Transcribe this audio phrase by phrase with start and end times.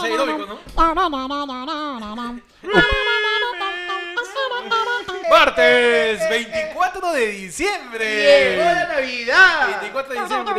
[0.00, 0.58] Ser idómico, ¿no?
[5.30, 8.06] Martes 24 de diciembre.
[8.56, 9.66] ¡Llegó la Navidad!
[9.80, 10.54] 24 de diciembre.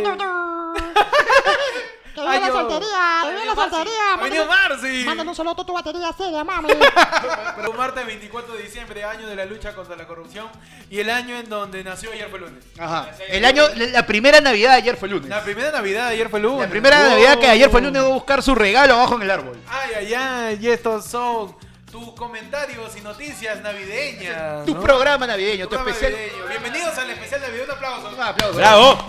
[2.16, 4.16] Que vive la soltería, que vive la soltería.
[4.22, 5.04] Venido Marci.
[5.04, 6.68] Mándale un saludo a tu batería seria, mami.
[7.56, 10.48] Pero martes 24 de diciembre, año de la lucha contra la corrupción
[10.88, 12.64] y el año en donde nació ayer fue lunes.
[12.78, 13.10] Ajá.
[13.28, 15.28] El año, la primera Navidad de ayer fue lunes.
[15.28, 16.62] La primera Navidad de ayer fue lunes.
[16.62, 17.08] La primera Oh.
[17.10, 19.58] Navidad que ayer fue lunes voy a buscar su regalo abajo en el árbol.
[19.68, 21.54] Ay, ay, ay, y estos son
[21.92, 24.64] tus comentarios y noticias navideñas.
[24.64, 24.80] Tu ¿no?
[24.80, 26.12] programa navideño, tu, programa especial.
[26.18, 26.48] navideño.
[26.48, 27.66] Bienvenidos al especial de Navidad.
[27.68, 28.08] Un aplauso.
[28.08, 28.56] Un aplauso.
[28.56, 29.06] ¡Bravo!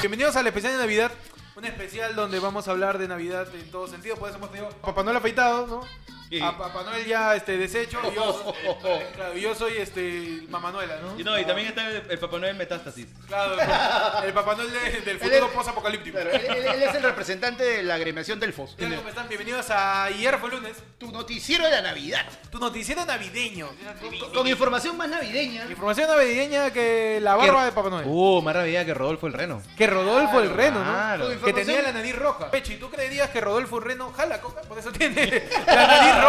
[0.00, 1.12] Bienvenidos al especial de Navidad.
[1.60, 4.16] Un especial donde vamos a hablar de Navidad en todo sentido.
[4.16, 5.82] Por eso hemos tenido Papá Noel afeitado, ¿no?
[6.30, 6.40] Sí.
[6.40, 8.00] A Papá Noel ya este, deshecho.
[8.08, 8.54] Y yo,
[9.16, 11.18] claro, yo soy este, Mamá Noela, ¿no?
[11.18, 13.06] Y, no, y también está el, el Papá Noel Metástasis.
[13.26, 16.14] Claro, el, el Papá Noel de- del Él futuro es- post-apocalíptico.
[16.20, 18.76] Claro, él, él- él es el representante de la agremiación Delfos.
[18.78, 19.28] ¿Qué tal, ¿Cómo están?
[19.28, 22.24] Bienvenidos a Ayer fue lunes, Tu noticiero de la Navidad.
[22.52, 23.68] tu noticiero navideño.
[24.00, 25.64] Con, con información más navideña.
[25.68, 28.06] Información navideña que la barba de Papá Noel.
[28.08, 29.60] Uh, más rabia que Rodolfo el Reno.
[29.76, 30.92] Que Rodolfo el Reno, ¿no?
[30.92, 31.28] Claro.
[31.44, 32.52] Que tenía la nariz roja.
[32.52, 34.60] Pechi, ¿tú creerías que Rodolfo el Reno jala coca?
[34.62, 35.26] Por eso tiene
[35.66, 36.19] la nariz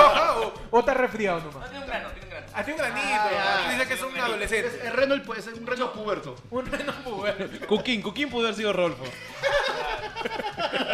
[0.82, 1.70] roja o, o está resfriado nomás.
[1.70, 2.48] Tiene un grano, tiene un grano.
[2.54, 3.08] Ah, tiene un granito.
[3.38, 3.72] Ah.
[3.72, 4.88] Dice que es un Es, adolescente.
[4.88, 6.36] el reno puede ser un reno puberto.
[6.52, 7.68] Un reno puberto.
[7.68, 9.04] Cuquín, Cuquín pudo haber sido Rodolfo.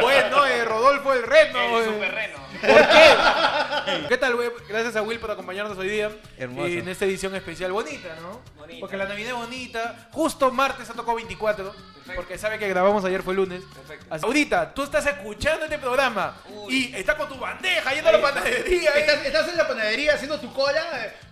[0.01, 1.79] Bueno, eh, Rodolfo el Reno.
[1.79, 1.93] El eh.
[1.93, 2.37] superreno.
[2.61, 4.07] ¿Por qué?
[4.09, 4.49] ¿Qué tal, güey?
[4.67, 6.11] Gracias a Will por acompañarnos hoy día.
[6.37, 6.67] Hermoso.
[6.67, 8.41] En esta edición especial bonita, ¿no?
[8.57, 8.79] Bonita.
[8.81, 10.07] Porque la Navidad es bonita.
[10.11, 11.71] Justo martes ha tocado 24.
[11.71, 12.13] Perfecto.
[12.15, 13.61] Porque sabe que grabamos ayer fue lunes.
[13.73, 14.05] Perfecto.
[14.09, 16.91] Así- Ahorita, tú estás escuchando este programa Uy.
[16.91, 18.91] y estás con tu bandeja yendo a la panadería.
[18.91, 18.99] ¿eh?
[18.99, 20.83] Estás, estás en la panadería haciendo tu cola.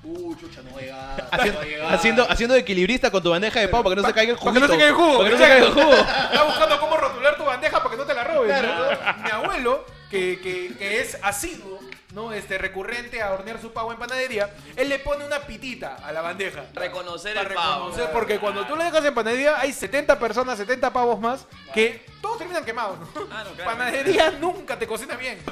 [0.04, 1.28] Uh, chucha, no voy a llegar.
[1.32, 2.30] Haciendo, no voy a llegar.
[2.30, 4.54] haciendo, equilibrista con tu bandeja de pavo para que no se caiga el jugo.
[4.54, 5.18] Para que no se caiga el jugo.
[5.18, 5.94] Para que no se caiga el jugo.
[5.94, 8.60] Está buscando cómo rotular tu bandeja para que no te la robes.
[8.60, 8.92] Claro.
[9.18, 9.24] ¿no?
[9.24, 11.80] Mi abuelo, que, que, que es asiduo,
[12.14, 12.32] ¿no?
[12.32, 16.22] Este, recurrente a hornear su pavo en panadería, él le pone una pitita a la
[16.22, 16.66] bandeja.
[16.74, 17.88] Reconocer el pavo.
[17.88, 22.06] reconocer, porque cuando tú le dejas en panadería hay 70 personas, 70 pavos más, que
[22.22, 22.98] todos terminan quemados.
[23.00, 23.08] ¿no?
[23.32, 23.72] Ah, no, claro.
[23.72, 25.44] Panadería nunca te cocina bien.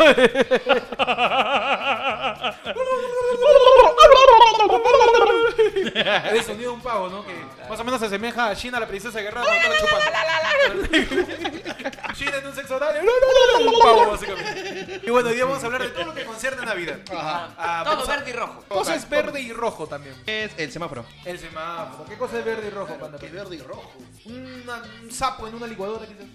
[6.26, 7.26] Es el sonido de un pavo, ¿no?
[7.26, 7.34] Que
[7.70, 9.44] más o menos se asemeja a Gina, la princesa guerrera.
[12.16, 12.96] Gina en un sexo oral,
[13.66, 15.02] un pavo, básicamente.
[15.04, 17.00] Y bueno, hoy día vamos a hablar de todo lo que concierne a Navidad.
[17.12, 18.64] Ah, Todo verde y rojo.
[18.68, 20.16] Cosa es verde y rojo también.
[20.26, 21.06] Es el semáforo.
[21.26, 22.06] El semáforo.
[22.10, 23.18] ¿Qué cosa es verde y rojo, panda?
[23.18, 23.92] Que verde y rojo.
[24.26, 26.26] Una- un sapo en una licuadora, quizás.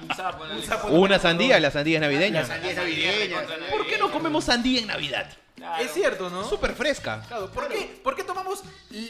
[0.00, 2.40] Un sapo en el Un sapo en Una sandía, la sandía es navideña.
[2.40, 3.42] La sandía es navideña.
[3.70, 5.30] ¿Por qué no comemos sandía en Navidad?
[5.64, 5.82] Claro.
[5.82, 6.44] Es cierto, ¿no?
[6.46, 7.22] Súper fresca.
[7.26, 7.98] Claro, ¿por qué?
[8.04, 8.62] ¿Por qué tomamos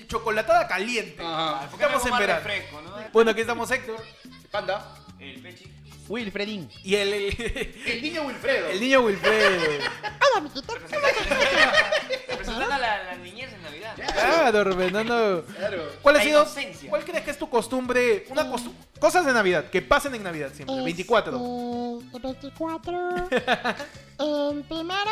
[0.06, 1.20] chocolatada caliente?
[1.20, 1.68] Ajá.
[1.68, 2.40] ¿Por qué Estamos en verano.
[2.44, 2.94] refresco, no?
[3.12, 4.00] Bueno, aquí estamos Héctor
[4.52, 4.94] Panda.
[5.18, 5.72] El pechi.
[6.06, 6.70] Wilfredín.
[6.84, 8.68] y el, el, El niño Wilfredo.
[8.68, 9.62] el niño Wilfredo.
[9.80, 10.74] Hola, amiguito.
[12.28, 13.63] Representando a la, la niñez en
[13.96, 15.44] Claro, Fernando.
[15.56, 15.82] Claro.
[16.02, 16.40] ¿Cuál ha La sido?
[16.42, 16.90] inocencia.
[16.90, 18.26] ¿Cuál crees que es tu costumbre?
[18.30, 20.76] Una costu- cosas de Navidad que pasen en Navidad siempre.
[20.82, 21.36] 24.
[21.36, 23.28] Este, 24.
[24.16, 25.10] En primero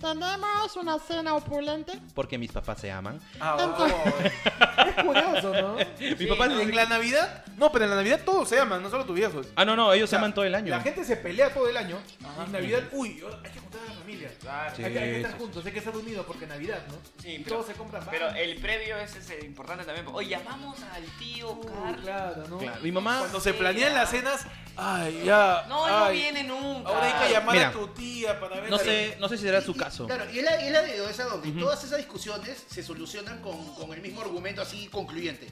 [0.00, 1.92] tenemos una cena opulente.
[2.14, 3.18] Porque mis papás se aman.
[3.40, 3.86] Ah, oh.
[4.86, 5.76] Es curioso, ¿no?
[5.98, 9.04] Mi papá en la Navidad, no, pero en la Navidad todos se aman, no solo
[9.04, 9.48] tus viejos.
[9.56, 10.70] Ah, no, no, ellos se O sea, aman todo el año.
[10.70, 11.98] La gente se pelea todo el año.
[12.20, 14.30] Y en Navidad, uy, hay que juntar a la familia.
[14.40, 14.76] Claro.
[14.76, 14.84] Sí.
[14.84, 16.94] hay, que, hay que estar sí, juntos, hay que estar unidos porque Navidad, ¿no?
[17.20, 20.06] Sí, y pero- todos se compran Pero el previo ese es importante también.
[20.12, 22.00] Oye, llamamos al tío Uh, Carlos.
[22.02, 22.58] claro, ¿no?
[22.58, 25.64] Claro, mi mamá- Cuando se planean las cenas, ay, ya.
[25.68, 26.90] No, él no ay, viene nunca.
[26.90, 29.42] Ahora hay que llamar Mira, a tu tía para ver No sé, no sé si
[29.42, 30.06] será su caso.
[30.06, 33.74] Claro, y es la, es la de esa donde todas esas discusiones se solucionan con,
[33.74, 35.48] con el mismo argumento así concluyente.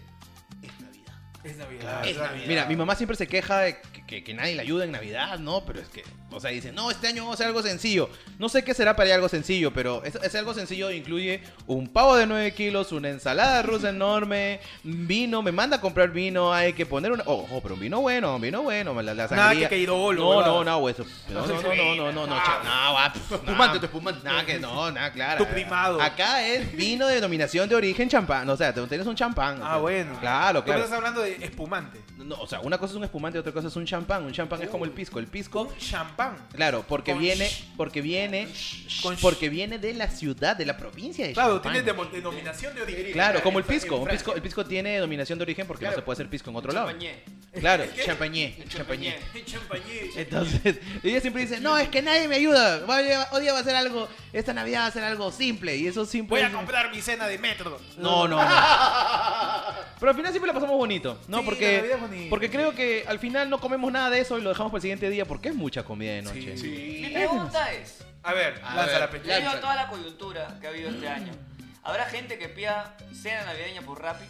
[1.45, 1.57] Es Navidad.
[1.57, 1.83] Es Navidad.
[1.91, 2.07] Claro.
[2.09, 2.47] Es Navidad.
[2.47, 5.39] Mira, mi mamá siempre se queja de que, que- que nadie le ayuda en Navidad,
[5.39, 5.65] ¿no?
[5.65, 8.09] Pero es que, o sea, dice, no, este año vamos a hacer algo sencillo.
[8.39, 11.89] No sé qué será para ella algo sencillo, pero es, es algo sencillo incluye un
[11.89, 16.75] pavo de 9 kilos, una ensalada rusa enorme, vino, me manda a comprar vino, hay
[16.75, 17.25] que poner una...
[17.27, 19.69] Ojo, pero un vino bueno, un vino bueno, la, la Nada sangría.
[19.69, 20.47] que Cairolo, No, ¿verdad?
[20.53, 21.05] no, no, eso.
[21.29, 23.81] No, no, no, no, no, no, no, cha- no, espumante, no.
[23.81, 24.21] tu espumante.
[24.25, 25.45] Nada que no, nada, claro.
[25.45, 26.01] Tu primado.
[26.01, 29.61] Acá es vino de denominación de origen champán, o sea, tú tienes un champán.
[29.61, 30.19] o Ah, sea, bueno.
[30.21, 30.81] Claro, Tú claro.
[30.85, 32.01] estás hablando de espumante.
[32.19, 34.25] No, o sea, una cosa es un espumante y otra cosa es un champán.
[34.25, 35.19] Un champán es como el pisco.
[35.19, 36.37] El pisco, Con champán.
[36.53, 38.49] claro, porque Con viene, sh- porque viene,
[39.03, 42.75] Con sh- porque viene de la ciudad, de la provincia de Claro, tiene demo- denominación
[42.75, 43.13] de origen.
[43.13, 43.97] Claro, como el pisco.
[43.97, 44.11] Un.
[44.11, 46.89] El pisco tiene denominación de origen porque no se puede hacer pisco en otro lado.
[46.89, 47.23] Champañé.
[47.61, 49.17] Claro, champañé, champañé.
[49.45, 50.11] Champañé.
[50.17, 52.85] Entonces, ella siempre dice, no, es que nadie me ayuda.
[52.87, 55.77] Voy a- Hoy día va a ser algo, esta Navidad va a ser algo simple.
[55.77, 56.31] Y eso simple.
[56.37, 57.79] Voy a es- comprar mi cena de metro.
[57.99, 58.49] No, no, no.
[59.99, 61.39] Pero al final siempre la pasamos bonito, ¿no?
[61.39, 61.97] Sí, porque,
[62.31, 64.83] porque creo que al final no comemos nada de eso y lo dejamos para el
[64.83, 66.55] siguiente día porque es mucha comida de noche.
[66.57, 69.35] Mi pregunta es, A ver, A lanza ver, la pecha.
[69.35, 71.33] debido a toda la coyuntura que ha habido este año,
[71.83, 74.25] ¿habrá gente que pida cena navideña por Rappi?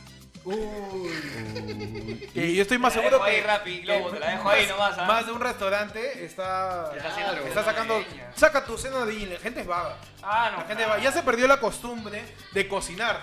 [2.34, 3.42] Que yo estoy más seguro dejo ahí, que.
[3.42, 5.04] Rappi, Globo, te la dejo ahí nomás, ¿ah?
[5.04, 6.90] Más de un restaurante está.
[6.96, 8.00] Está haciendo está sacando.
[8.00, 8.32] navideña.
[8.34, 9.96] Saca tu cena de la gente es vaga.
[10.22, 10.58] Ah, no.
[10.62, 10.98] La gente va.
[10.98, 12.22] Ya se perdió la costumbre
[12.52, 13.20] de cocinar.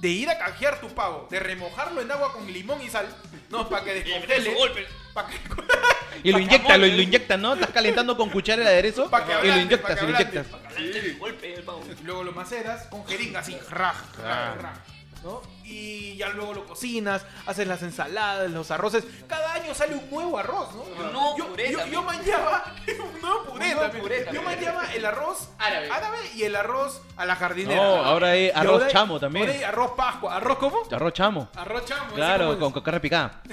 [0.00, 3.06] De ir a canjear tu pavo, de remojarlo en agua con limón y sal,
[3.50, 4.56] no, para que descongele,
[5.12, 5.36] para que,
[6.24, 7.54] Y lo Pa' que inyectas, lo, lo inyectas, ¿no?
[7.54, 10.46] Estás calentando con cuchara el aderezo Pa' que y lo pa' inyectas, lo inyectas.
[11.18, 11.84] Golpe el pavo.
[12.04, 14.76] luego lo maceras con jeringa así, raj, raj, raj,
[15.22, 15.42] ¿no?
[15.64, 19.04] Y ya luego lo cocinas, haces las ensaladas, los arroces.
[19.28, 20.82] Cada año sale un nuevo arroz, ¿no?
[20.82, 22.00] un nuevo yo, puré yo, también.
[22.00, 22.64] yo manllaba
[23.14, 24.02] un nuevo puré, nuevo también.
[24.02, 25.88] puré Yo manllaba el arroz Árabe.
[26.34, 27.82] y el arroz a la jardinera.
[27.82, 29.46] No, ahora hay arroz ahora hay- chamo también.
[29.46, 30.36] ahora hay arroz pascua.
[30.36, 30.78] ¿Arroz cómo?
[30.90, 31.48] Arroz chamo.
[31.54, 32.06] Arroz chamo.
[32.06, 33.40] ¿ese Claro, con, carne picada.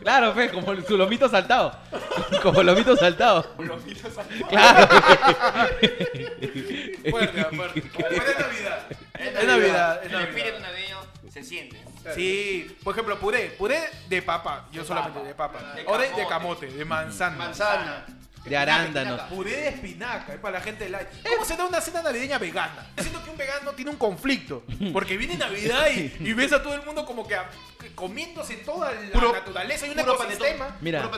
[0.00, 1.74] Claro, fe, como su lomito saltado.
[2.42, 3.54] Como lomito saltado.
[4.50, 4.86] Claro.
[7.10, 7.82] Fuerte, fuerte.
[8.38, 8.86] Navidad.
[9.28, 10.28] Es Es Navidad, es El Navidad.
[10.36, 10.98] espíritu navideño
[11.32, 11.84] se siente.
[12.14, 13.46] Sí, por ejemplo, puré.
[13.58, 14.68] Puré de papa.
[14.72, 15.58] Yo solamente papa.
[15.58, 15.74] de papa.
[15.74, 16.66] De O de, de camote.
[16.66, 17.36] de manzana.
[17.36, 18.06] Manzana.
[18.44, 19.22] De arándanos.
[19.22, 21.08] Puré de espinaca, es para la gente light.
[21.26, 22.86] ¿Cómo se da una cena navideña vegana?
[23.00, 24.64] Siento que un vegano tiene un conflicto.
[24.92, 28.56] Porque viene Navidad y, y ves a todo el mundo como que, a- que comiéndose
[28.56, 29.86] toda la Puro- naturaleza.
[29.86, 30.76] Hay un ecosistema.
[30.80, 31.10] Mira.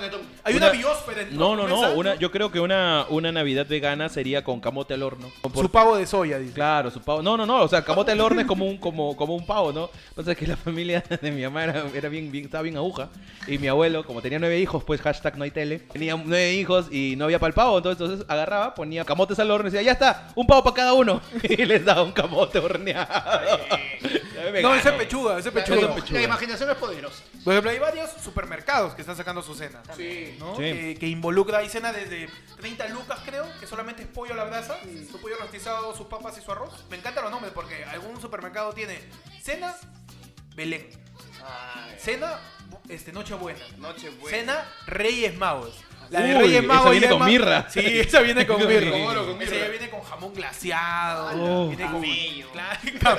[0.44, 1.92] Hay una, Una- biosfera en No, no, no.
[1.94, 5.30] Una, yo creo que una, una Navidad vegana sería con camote al horno.
[5.42, 6.54] Por- Su pavo de soya, dice.
[6.54, 7.22] Claro, su pavo.
[7.22, 7.62] No, no, no.
[7.62, 9.90] O sea, camote al horno es como un, como, como un pavo, ¿no?
[10.10, 13.08] Entonces que la familia de mi mamá era, era bien, bien, estaba bien aguja.
[13.46, 15.78] Y mi abuelo, como tenía nueve hijos, pues hashtag no hay tele.
[15.78, 17.76] Tenía nueve hijos y no había para el pavo.
[17.78, 20.92] Entonces, entonces agarraba, ponía camotes al horno y decía, ya está, un pavo para cada
[20.92, 21.20] uno.
[21.48, 23.06] Y les daba un camote horneado.
[24.62, 25.80] No, ese pechuga, ese pechuga.
[25.88, 27.22] la- la imaginación es poderosa.
[27.44, 29.82] Por ejemplo, hay varios supermercados que están sacando su cena.
[29.96, 30.36] Sí.
[30.38, 30.54] ¿no?
[30.56, 30.62] Sí.
[30.62, 32.28] Que, que involucra, hay cena desde
[32.60, 34.78] 30 lucas creo, que solamente es pollo a la brasa,
[35.10, 36.84] su pollo rostizado, sus papas y su arroz.
[36.90, 38.98] Me encantan los nombres porque algún supermercado tiene
[39.42, 39.74] cena
[40.54, 40.88] Belén,
[41.44, 42.38] Ay, cena
[42.88, 44.30] este, Nochebuena, Nochebuena.
[44.36, 45.74] cena Reyes Magos.
[46.10, 47.66] La de Uy, Reyes esa Magos viene ya con mirra.
[47.70, 48.90] Sí, esa viene con mirra.
[49.24, 51.30] Con Esa ya viene con jamón glaseado.
[51.34, 51.68] Oh.
[51.68, 52.48] viene con Camello.
[52.52, 53.18] Claro,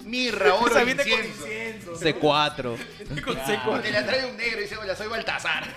[0.00, 1.46] Mirra, oro, esa viene con incienso.
[1.46, 1.92] incienso.
[2.20, 2.76] C4.
[3.06, 3.80] Viene con seco.
[3.80, 5.64] Te la trae un negro y dice, hola, soy Baltasar.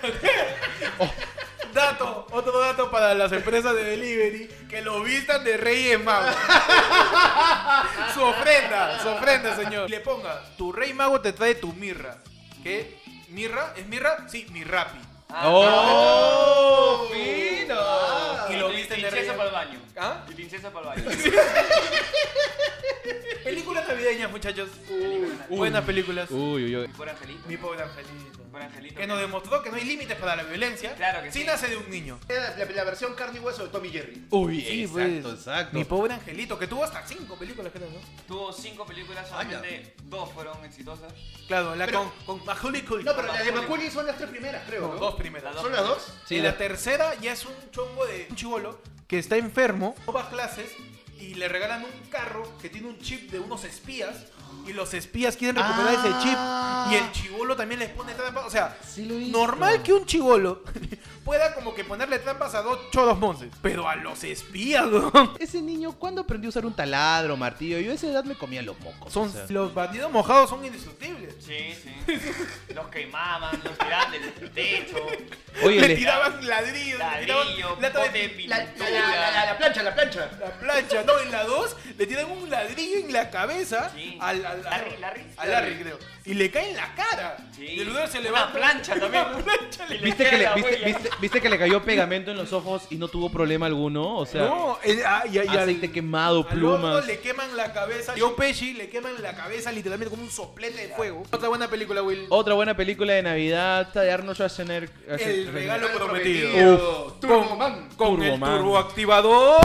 [1.72, 6.34] Dato, otro dato para las empresas de delivery que lo vistan de Reyes Magos.
[8.14, 9.86] su ofrenda, su ofrenda, señor.
[9.86, 12.16] Y le ponga, tu Rey Mago te trae tu mirra.
[12.62, 12.98] ¿Qué?
[13.28, 13.74] ¿Mirra?
[13.76, 14.26] ¿Es mirra?
[14.26, 14.96] Sí, mi rapi.
[15.28, 17.08] Ah, ¡Oh!
[18.48, 19.80] Y lo y visten de princesa Reyes para el baño.
[19.96, 20.24] ¿Ah?
[20.30, 21.18] Y princesa para el baño.
[23.44, 24.70] Películas navideñas, muchachos.
[24.88, 25.32] Uy.
[25.56, 26.30] Buenas películas.
[26.30, 26.86] Uy, uy, uy.
[26.88, 27.48] Mi pobre angelito.
[27.48, 28.35] Mi pobre angelito.
[28.56, 29.00] Mi pobre angelito.
[29.00, 30.94] Que nos demostró que no hay límites para la violencia.
[30.94, 31.44] Claro que si sí.
[31.44, 32.18] nace de un niño.
[32.28, 34.26] Era la, la versión carne y hueso de Tommy Jerry.
[34.30, 35.34] Uy, Sí, exacto, pues.
[35.34, 35.76] exacto.
[35.78, 37.98] Mi pobre angelito, que tuvo hasta cinco películas, creo, ¿no?
[38.26, 41.12] Tuvo cinco películas, solamente dos fueron exitosas.
[41.46, 43.04] Claro, la Pero- con, con Macaulay Culkin.
[43.06, 44.82] No, pero las de Macaulay son las tres primeras, creo.
[44.82, 45.00] No, ¿no?
[45.00, 45.54] dos primeras.
[45.56, 46.12] ¿Son las dos?
[46.30, 50.22] y la tercera ya es un chongo de un chivolo que está enfermo, no va
[50.24, 50.70] a clases
[51.20, 54.16] y le regalan un carro que tiene un chip de unos espías
[54.66, 56.38] y los espías quieren recuperar ese chip
[56.90, 58.46] y el chivolo también les pone trampas.
[58.46, 60.62] O sea, Sí normal que un chivolo
[61.26, 65.32] pueda como que ponerle trampas a dos chodos monces, pero a los espías, weón.
[65.40, 67.78] Ese niño, ¿cuándo aprendió a usar un taladro, martillo?
[67.80, 69.12] Yo a esa edad me comía los mocos.
[69.12, 69.44] Son, o sea.
[69.50, 71.34] los bandidos mojados son indestructibles.
[71.44, 71.92] Sí, sí.
[72.74, 74.96] Los quemaban, los tiraban del techo.
[75.64, 78.90] Oye, le le- tiraban ladrillos, le tiraban Ladrillo, de de La, la, pintura.
[78.90, 80.30] la, la- la plancha, la plancha.
[80.38, 84.16] La plancha, no, en la 2 le tiran un ladrillo en la cabeza Sí.
[84.20, 85.26] al, al, al- Larry, Larry.
[85.36, 85.98] a Larry, creo.
[86.24, 87.36] Y le cae en la cara.
[87.54, 87.64] Sí.
[87.64, 88.52] Y el brother se Una levanta.
[88.58, 89.24] plancha también.
[89.34, 92.36] Una plancha le ¿Viste que, le, la viste, viste- viste que le cayó pegamento en
[92.36, 94.16] los ojos y no tuvo problema alguno?
[94.16, 97.06] O sea, No, el- ah, y, y al- aceite quemado, al plumas.
[97.06, 98.14] le queman la cabeza.
[98.18, 101.22] Joe Pesci le queman la cabeza literalmente como un soplete de fuego.
[101.32, 102.26] Otra buena película, Will.
[102.28, 104.90] Otra buena película de Navidad esta de Arnold Schwarzenegger.
[105.08, 106.50] El regalo Regalo prometido.
[106.50, 107.06] prometido.
[107.08, 107.88] Uf, Turbo con, Man.
[107.96, 108.58] con Turbo el Man.
[108.58, 109.60] turboactivador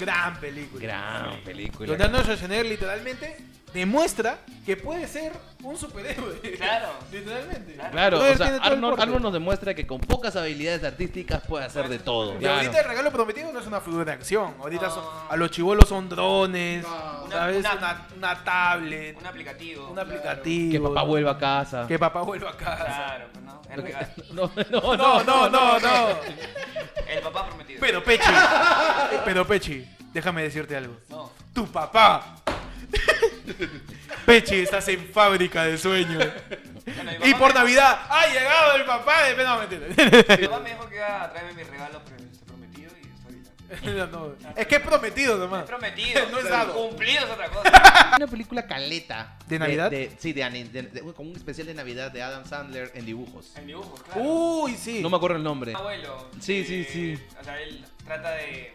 [0.00, 0.80] Gran película.
[0.82, 1.94] Gran película.
[2.04, 3.36] Arnold Schwarzenegger literalmente
[3.74, 6.40] demuestra que puede ser un superhéroe.
[6.56, 6.88] Claro.
[7.12, 7.74] literalmente.
[7.90, 9.00] Claro, o sea, Arnold.
[9.00, 12.40] Arnold nos demuestra que con pocas habilidades artísticas puede hacer de todo.
[12.40, 14.54] Y ahorita el regalo prometido no es una figura de acción.
[14.60, 14.94] Ahorita No.
[14.94, 17.26] son- a los chivolos son drones, No.
[17.30, 17.58] ¿sabes?
[17.58, 19.90] Una- Una, una tablet, Un aplicativo.
[19.90, 20.72] un aplicativo.
[20.72, 21.86] Que papá vuelva a casa.
[21.88, 22.84] Que papá vuelva a casa.
[22.84, 23.62] Claro, pues no.
[23.70, 24.06] El regalo.
[24.32, 26.08] No, no, No, no, no, no.
[27.08, 27.80] El papá prometido.
[27.80, 28.30] Pero Pechi,
[29.24, 30.96] pero Pechi, déjame decirte algo.
[31.08, 31.30] No.
[31.52, 32.36] Tu papá.
[34.26, 36.24] Pechi, estás en fábrica de sueños.
[36.86, 39.44] Bueno, Y por me- Navidad ha llegado el papá de...
[39.44, 39.86] No, mentira.
[40.40, 44.06] Mi papá me dijo que iba a traerme mi regalo este, prometido y estoy No,
[44.06, 44.34] no.
[44.56, 45.64] Es que es prometido nomás.
[45.64, 46.22] prometido.
[46.30, 46.74] No es dado.
[46.74, 48.12] Cumplido es otra cosa.
[48.16, 49.36] Una película caleta.
[49.46, 49.92] ¿De Navidad?
[50.18, 53.52] sí, de, ani- de- de- como un especial de Navidad de Adam Sandler en dibujos.
[53.56, 54.20] En dibujos, claro.
[54.22, 55.00] Uy, sí.
[55.02, 55.72] No me acuerdo el nombre.
[55.74, 56.30] Abuelo.
[56.40, 57.18] Sí, sí, eh, sí.
[57.40, 58.74] O sea, él trata de,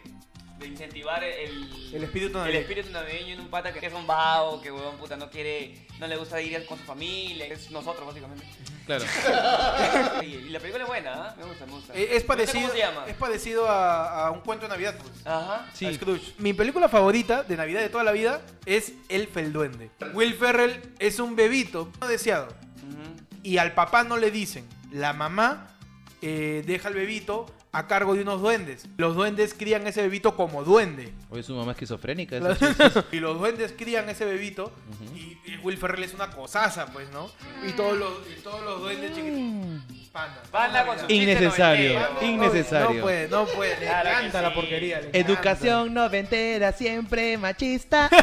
[0.60, 4.62] de incentivar el, El espíritu el espíritu navideño en un pata que es un vago,
[4.62, 8.46] que huevón puta no quiere, no le gusta ir con su familia, es nosotros básicamente.
[8.86, 9.06] Claro.
[10.24, 11.36] Y, la película es buena, ¿ah?
[11.38, 11.94] me gusta, me gusta.
[11.96, 13.06] Eh, Es parecido, ¿Cómo se llama?
[13.08, 15.25] es parecido a, a un cuento de Navidad, pues.
[15.25, 15.68] Ajá.
[15.74, 15.86] Sí.
[15.86, 16.34] A Scrooge.
[16.39, 19.92] Mi película favorita de Navidad de toda la vida es Elf el Duende.
[20.13, 22.48] Will Ferrell es un bebito no deseado.
[23.42, 24.68] Y al papá no le dicen.
[24.92, 25.78] La mamá
[26.22, 28.88] eh, deja al bebito a cargo de unos duendes.
[28.97, 31.13] Los duendes crían ese bebito como duende.
[31.29, 32.38] Oye, su mamá esquizofrénica.
[32.38, 32.65] eso sí.
[33.11, 34.71] y los duendes crían ese bebito.
[35.15, 37.29] y, y Will Ferrell es una cosaza, pues, ¿no?
[37.67, 39.83] Y todos los, y todos los duendes chiquititos.
[40.11, 40.41] Panda.
[40.49, 41.99] Panda con su Innecesario.
[41.99, 42.25] noventero.
[42.31, 42.95] Innecesario.
[42.95, 43.79] No puede, no puede.
[43.79, 45.01] Le Claro encanta la porquería.
[45.01, 45.19] le encanta.
[45.19, 48.09] Educación noventera, siempre machista.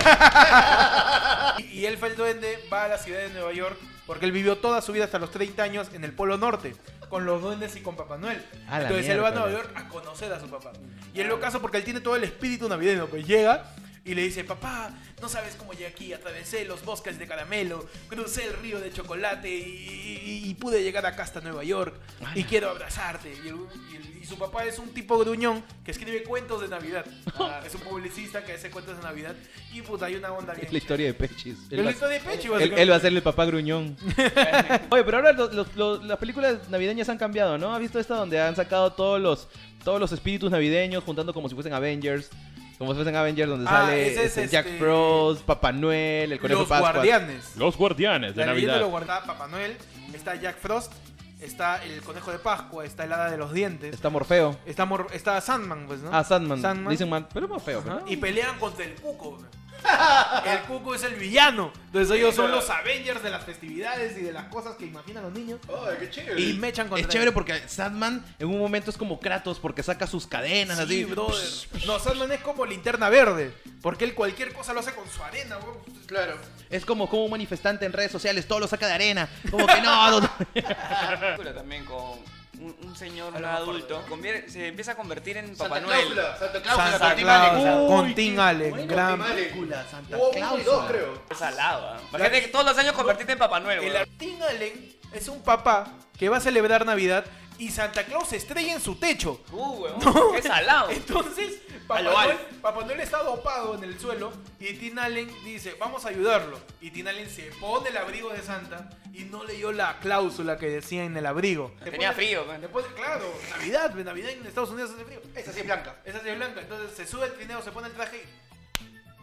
[1.58, 4.56] Y, y Elf el Duende va a la ciudad de Nueva York porque él vivió
[4.58, 6.74] toda su vida hasta los 30 años en el Polo Norte,
[7.08, 8.42] con los duendes y con Papá Noel.
[8.70, 9.50] Entonces él va a Nueva.
[9.50, 10.72] York a conocer a su papá.
[11.14, 13.06] Y es lo caso porque él tiene todo el espíritu navideño.
[13.06, 13.64] Pues llega
[14.06, 18.44] y le dice, papá, no sabes cómo llegué aquí, atravesé los bosques de caramelo, crucé
[18.46, 21.94] el río de chocolate y, y- y pude llegar acá hasta Nueva York
[22.34, 23.34] y quiero abrazarte.
[23.44, 23.56] Y, el-
[23.96, 27.04] el- y su papá es un tipo gruñón que escribe cuentos de Navidad.
[27.38, 29.34] Ah, es un publicista que hace cuentos de Navidad
[29.74, 31.58] y puta, hay una onda bien Es la historia de Pechis.
[31.70, 33.94] es la historia de Pechi, él- él va a ser el papá gruñón.
[34.90, 37.74] Oye, pero ahora los- los- los- las películas navideñas han cambiado, ¿no?
[37.74, 39.48] ¿Has visto esta donde han sacado todos los,
[39.84, 42.30] todos los espíritus navideños juntando como si fuesen Avengers?
[42.78, 46.32] Como si fuesen Avengers donde Ah, sale ese es este, Jack este- Frost, Papá Noel,
[46.32, 46.92] el conejo Los de Pascua.
[46.92, 47.56] guardianes.
[47.56, 48.80] Los guardianes de La Navidad.
[48.80, 49.76] lo guardaba Papá Noel.
[50.12, 50.92] Está Jack Frost.
[51.40, 52.84] Está el conejo de Pascua.
[52.84, 53.94] Está el hada de los dientes.
[53.94, 54.58] Está Morfeo.
[54.66, 56.10] Está, Mor- está Sandman, pues, ¿no?
[56.12, 56.60] Ah, Sandman.
[56.62, 56.90] Sandman.
[56.90, 57.80] Dicen man, pero Morfeo.
[57.80, 58.00] Ajá.
[58.04, 58.10] ¿no?
[58.10, 59.38] Y pelean contra el Cuco.
[60.44, 61.72] El Cuco es el villano.
[61.86, 65.32] Entonces ellos son los Avengers de las festividades y de las cosas que imaginan los
[65.32, 65.60] niños.
[65.68, 66.40] Ay, qué chévere.
[66.40, 67.34] Y mechan contra Es chévere él.
[67.34, 71.04] porque Sandman en un momento es como Kratos porque saca sus cadenas Sí, así.
[71.04, 71.42] brother.
[71.86, 73.54] No, Sandman es como linterna verde.
[73.82, 75.78] Porque él cualquier cosa lo hace con su arena, weón.
[76.06, 76.36] Claro.
[76.70, 79.28] Es como, como un manifestante en redes sociales, todo lo saca de arena.
[79.50, 80.30] Como que no, no.
[81.54, 82.18] también con
[82.60, 86.08] un, un señor, un adulto, convier- se empieza a convertir en Papá Santa Noel.
[86.38, 86.90] Santa Cláusula.
[86.98, 87.62] Santa con Tim Allen.
[87.62, 89.36] Claus, con Tim Allen, bueno, gran Tim Allen.
[89.48, 90.88] película, Santa Hubo uno y dos, Cláusula.
[90.88, 91.22] creo.
[91.30, 92.00] Es salado, ¿ah?
[92.10, 94.08] Imagínate que todos los años convertirte en Papá Noel, El weón.
[94.18, 95.86] Tim Allen es un papá
[96.18, 97.24] que va a celebrar Navidad
[97.58, 99.40] y Santa Claus se estrella en su techo.
[99.52, 100.32] Uh, weón.
[100.34, 100.90] Qué salado.
[100.90, 101.54] Entonces,
[101.86, 102.36] Papá Noel.
[102.60, 106.58] Papá Noel está dopado en el suelo y Tim Allen dice, vamos a ayudarlo.
[106.80, 110.68] Y Tim Allen se pone el abrigo de Santa y no leyó la cláusula que
[110.68, 111.72] decía en el abrigo.
[111.84, 112.60] Tenía frío, man.
[112.60, 115.20] Después, claro, Navidad, pues, Navidad en Estados Unidos hace frío.
[115.34, 115.96] Esa sí es blanca.
[116.04, 116.60] Esa sí es blanca.
[116.60, 118.45] Entonces se sube el trineo, se pone el traje y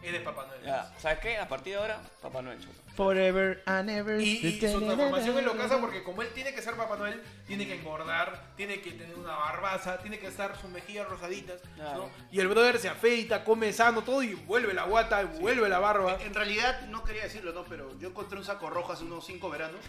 [0.08, 0.62] eres Papá Noel.
[0.64, 1.38] Ya, ¿sabes qué?
[1.38, 2.58] A partir de ahora, Papá Noel.
[2.96, 4.20] Forever and ever.
[4.20, 7.20] Y, y su transformación es lo casa porque como él tiene que ser Papá Noel,
[7.44, 12.04] tiene que engordar, tiene que tener una barbaza, tiene que estar sus mejillas rosaditas, Claro.
[12.04, 12.10] ¿no?
[12.30, 15.80] Y el brother se afeita, come sano, todo y vuelve la guata, y vuelve la
[15.80, 16.18] barba.
[16.20, 17.64] En realidad, no quería decirlo, ¿no?
[17.64, 19.80] Pero yo encontré un saco rojo hace unos cinco veranos.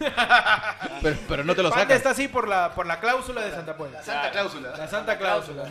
[1.02, 1.96] Pero, pero no te lo sacas.
[1.96, 3.96] está así por la, por la cláusula de Santa Puente.
[3.98, 4.32] La Santa Claro.
[4.50, 4.76] Cláusula.
[4.76, 5.64] La Santa Cláusula,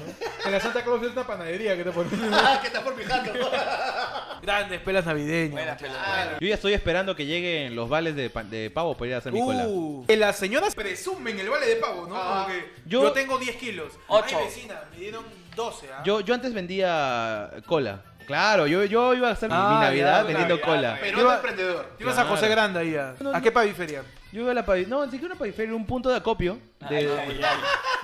[0.46, 2.10] la Santa Cláusula es una panadería que te pone.
[2.32, 3.32] Ah, que está por fijando.
[4.42, 5.52] Grandes pelas navideñas.
[5.52, 5.98] Buenas pelas.
[5.98, 6.38] Claro.
[6.40, 9.18] Yo ya estoy esperando que lleguen los vales de, pa- de pavo para ir a
[9.20, 9.66] hacer mi cola.
[9.68, 12.16] Uh, que las señoras presumen el vale de pavo, ¿no?
[12.16, 12.46] Ah.
[12.46, 13.94] Como que Yo- yo, tengo 10 kilos.
[14.08, 14.38] Ocho.
[14.40, 15.24] Ay, vecina, me dieron
[15.56, 16.02] 12, ¿ah?
[16.06, 18.02] Yo, yo antes vendía cola.
[18.28, 20.98] Claro, yo, yo iba a hacer mi- Ah, mi Navidad vendiendo cola.
[21.00, 21.86] pero- Peruano emprendedor.
[21.98, 22.48] Te ibas a José.
[22.50, 23.42] Grande ahí, ¿a, No, ¿a no.
[23.42, 24.04] qué paviferia?
[24.32, 26.58] Yo iba a la pavi- No, ni siquiera una periferia, un punto de acopio.
[26.90, 27.42] De, Ay, ay,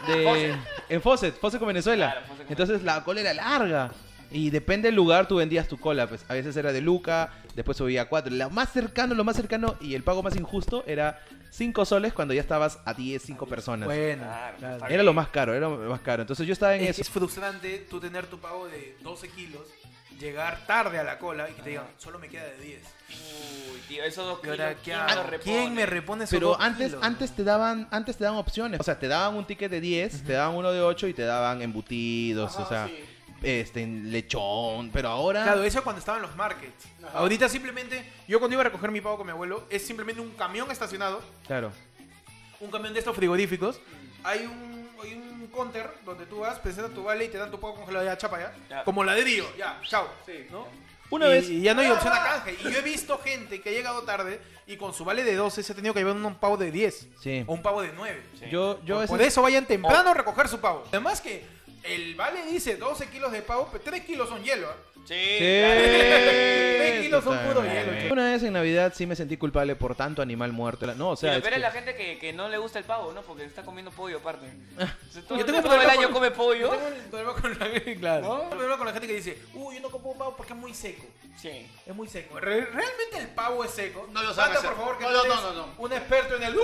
[0.07, 0.13] ay.
[0.13, 0.55] de-
[0.89, 2.11] en Fawcett, Fawcett con Venezuela.
[2.11, 3.91] Claro, Fawcett con Entonces la cola era larga.
[4.31, 6.07] Y depende del lugar, tú vendías tu cola.
[6.07, 8.33] Pues a veces era de Luca, después subía a 4.
[8.33, 11.19] Lo más cercano, lo más cercano y el pago más injusto era
[11.49, 13.87] 5 soles cuando ya estabas a 10, 5 personas.
[13.87, 14.23] Bueno,
[14.57, 16.21] Claro, Era lo más caro, era lo más caro.
[16.23, 17.01] Entonces yo estaba en Es, eso.
[17.01, 19.61] es frustrante tú tener tu pago de 12 kilos
[20.19, 22.79] llegar tarde a la cola y que te digan, solo me queda de 10.
[23.73, 25.39] Uy, tío, esos dos ahora, kilos, ¿qué ¿quién repone?
[25.43, 27.03] ¿Quién me repone esos Pero dos antes, kilos?
[27.03, 28.79] antes te daban, antes te daban opciones.
[28.79, 31.23] O sea, te daban un ticket de 10, te daban uno de 8 y te
[31.23, 33.03] daban embutidos, o sea, sí.
[33.41, 34.89] Este lechón.
[34.91, 35.43] Pero ahora.
[35.43, 36.85] Claro, eso cuando estaban los markets.
[37.13, 40.31] Ahorita simplemente, yo cuando iba a recoger mi pavo con mi abuelo, es simplemente un
[40.31, 41.71] camión estacionado, Claro.
[42.59, 43.79] un camión de estos frigoríficos.
[44.23, 47.59] Hay un, hay un counter donde tú vas, presentas tu vale y te dan tu
[47.59, 48.53] pavo congelado ya, chapa ya.
[48.69, 48.83] Ya.
[48.83, 50.07] Como la de Dio, ya, chao.
[50.51, 50.67] ¿no?
[51.09, 52.55] Una y, vez- y ya no hay opción a canje.
[52.63, 55.61] Y yo he visto gente que ha llegado tarde y con su vale de 12
[55.61, 57.07] se ha tenido que llevar un pavo de 10.
[57.19, 57.43] Sí.
[57.47, 58.23] O un pavo de 9.
[58.39, 58.45] Sí.
[58.49, 60.85] Yo, yo por, ese- por eso vayan temprano a recoger su pavo.
[60.87, 61.43] Además que
[61.83, 64.69] el vale dice 12 kilos de pavo, pero 3 kilos son hielo.
[64.69, 64.75] ¿ah?
[65.05, 67.91] Sí, Sí, kilos son puro hielo.
[68.13, 70.85] Una vez en Navidad sí me sentí culpable por tanto animal muerto.
[70.95, 73.11] No, o sea, lo es que- la gente que, que no le gusta el pavo,
[73.13, 73.21] ¿no?
[73.21, 74.47] Porque está comiendo pollo aparte.
[74.77, 74.79] O
[75.11, 76.69] sea, todo, Yo tengo todo el problema año con- come Yo pollo.
[76.69, 78.21] tengo un problema con la, claro.
[78.21, 80.59] Tengo un problema con la gente que dice, uy, yo no como pavo porque es
[80.59, 81.05] muy seco.
[81.41, 81.65] Sí.
[81.87, 82.39] Es muy seco.
[82.39, 84.07] Re- ¿Realmente el pavo es seco?
[84.11, 84.69] No lo sabe Manda, hacer.
[84.71, 85.67] por favor, que No, no, no, no, no.
[85.77, 86.55] un experto en el...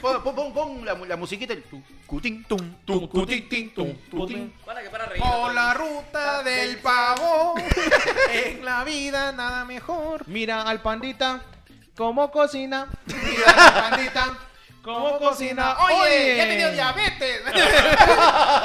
[0.00, 3.94] Pon, pon, pon, pon la, la musiquita, el tu, cutín, Tum, tum, cutín, tin, tum,
[4.10, 4.52] tutín.
[4.64, 5.22] Para que para reír.
[5.22, 7.54] Por la ruta del pavo,
[8.32, 10.28] en la vida nada mejor.
[10.28, 11.40] Mira al pandita
[11.96, 12.86] cómo cocina.
[13.06, 14.38] Mira la pandita,
[14.82, 15.76] ¿Cómo cocina?
[15.84, 16.36] Oye, Oye.
[16.36, 17.42] ya he tenido diabetes.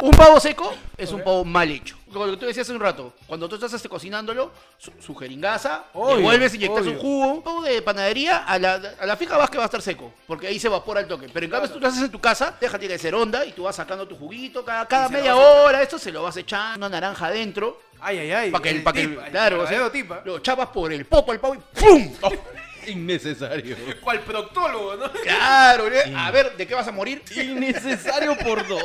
[0.01, 1.95] Un pavo seco es un pavo mal hecho.
[2.11, 5.83] Lo que tú decías hace un rato, cuando tú estás este, cocinándolo, su, su jeringaza,
[5.93, 6.83] Obvio, le vuelves obvio.
[6.83, 7.27] su jugo.
[7.33, 10.11] Un pavo de panadería, a la, a la fija vas que va a estar seco,
[10.25, 11.29] porque ahí se evapora el toque.
[11.31, 13.51] Pero en cambio, si tú lo haces en tu casa, déjate que ser onda y
[13.51, 15.83] tú vas sacando tu juguito cada, cada media hora.
[15.83, 17.79] Esto se lo vas echando, una naranja adentro.
[17.99, 18.51] Ay, ay, ay.
[18.51, 20.21] Para que el, pa' que el- claro, o sea, verdadero tip, ¿ah?
[20.25, 22.13] lo chapas por el popo al pavo y ¡pum!
[22.87, 23.75] Innecesario.
[24.01, 25.11] Cual proctólogo, ¿no?
[25.11, 26.13] Claro, ¿eh?
[26.15, 27.21] a ver, ¿de qué vas a morir?
[27.35, 28.81] Innecesario por dos.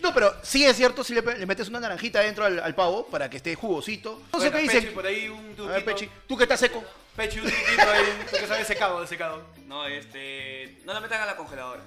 [0.00, 3.06] No, pero sí es cierto, si le, le metes una naranjita dentro al, al pavo
[3.06, 4.22] para que esté jugosito.
[4.32, 4.94] No sé qué Pechi, dicen.
[4.94, 5.84] por ahí un A ver, truquito.
[5.84, 6.82] Pechi, tú que estás seco.
[7.14, 8.04] Pechi, un truquito ahí.
[8.30, 9.42] Tú que sabes secado, secado.
[9.66, 10.78] No, este.
[10.84, 11.82] No lo metan a la congeladora.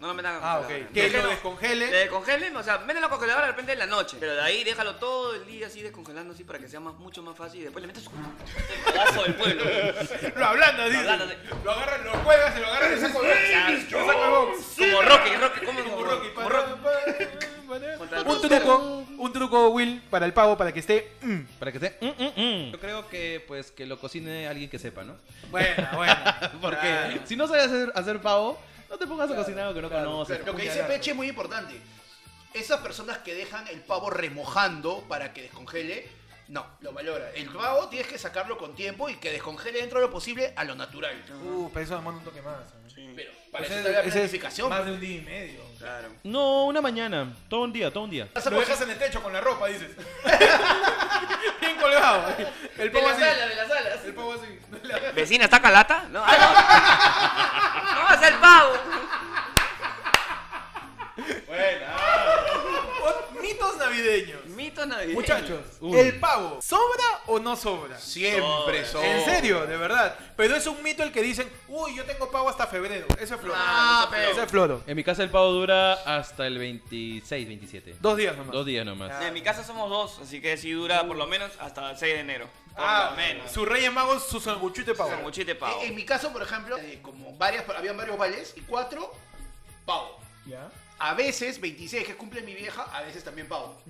[0.00, 0.66] No lo metan a la Ah, ok.
[0.68, 1.90] Que lo Déjenlo- descongele.
[1.90, 4.16] Le descongelen, o sea, mételo a la congeladora de repente en la noche.
[4.18, 7.22] Pero de ahí déjalo todo el día así descongelando así para que sea más, mucho
[7.22, 7.60] más fácil.
[7.60, 9.62] Y después le metes su el pedazo del pueblo.
[10.36, 11.00] Lo ablandas, dice.
[11.00, 11.28] ablandas,
[11.62, 13.00] Lo agarran, lo juegas y lo agarran y
[13.90, 14.64] Lo saco box.
[14.78, 16.28] Como Rocky, Rocky, ¿cómo Como Rocky.
[16.30, 16.70] Como Rocky.
[17.70, 21.12] El Un truco, un truco, Will, para el pavo, para que esté...
[21.20, 21.40] mm.
[21.58, 21.96] Para que esté.
[22.00, 22.32] mm, mm,
[22.68, 22.72] mm.
[22.72, 25.16] Yo creo que pues que lo cocine alguien que sepa, ¿no?
[25.50, 26.52] Buena, buena.
[26.60, 27.20] Porque Claro.
[27.26, 30.10] si no sabes hacer, hacer pavo, no te pongas a cocinar algo que no claro,
[30.10, 30.36] conoces.
[30.38, 30.52] claro.
[30.52, 31.80] Lo que dice Peche es muy importante.
[32.52, 36.08] Esas personas que dejan el pavo remojando para que descongele,
[36.48, 37.30] no, lo valora.
[37.30, 40.64] El pavo tienes que sacarlo con tiempo y que descongele dentro de lo posible a
[40.64, 41.14] lo natural.
[41.44, 42.56] Uh, pero eso demanda un toque más.
[42.82, 42.90] ¿no?
[42.90, 44.68] Sí, Pero para eso está la planificación.
[44.68, 45.60] Más de un día y medio.
[45.78, 46.08] claro.
[46.24, 47.32] No, una mañana.
[47.48, 48.28] Todo un día, todo un día.
[48.50, 49.92] Lo dejas en el techo con la ropa, dices.
[51.60, 52.34] Bien colgado.
[52.78, 53.22] El pavo así.
[53.22, 54.04] de las alas.
[54.04, 54.58] El pavo así.
[55.14, 56.08] ¿Vecina está calata?
[56.10, 56.24] No,
[58.30, 58.72] ser pavo.
[63.40, 64.49] Mitos navideños.
[65.12, 65.98] Muchachos, Uy.
[65.98, 67.98] ¿el pavo sobra o no sobra?
[67.98, 69.04] Siempre son.
[69.04, 70.16] En serio, de verdad.
[70.36, 73.06] Pero es un mito el que dicen, uy, yo tengo pavo hasta febrero.
[73.18, 73.54] Eso es floro.
[73.56, 74.82] Ah, pero- Eso es floro.
[74.86, 77.96] En mi casa el pavo dura hasta el 26, 27.
[78.00, 78.52] Dos días nomás.
[78.52, 79.22] Dos días nomás.
[79.24, 82.14] En mi casa somos dos, así que sí dura por lo menos hasta el 6
[82.14, 82.48] de enero.
[82.74, 83.50] Por Ah, lo menos.
[83.50, 85.10] Sus reyes magos, su sanguchito de pavo.
[85.10, 85.80] Sanguchito de pavo.
[85.82, 89.12] En, en mi caso, por ejemplo, eh, como varias, habían varios vales y cuatro,
[89.84, 90.18] pavo.
[90.46, 90.70] ¿Ya?
[90.98, 93.80] A veces 26, que cumple mi vieja, a veces también pavo.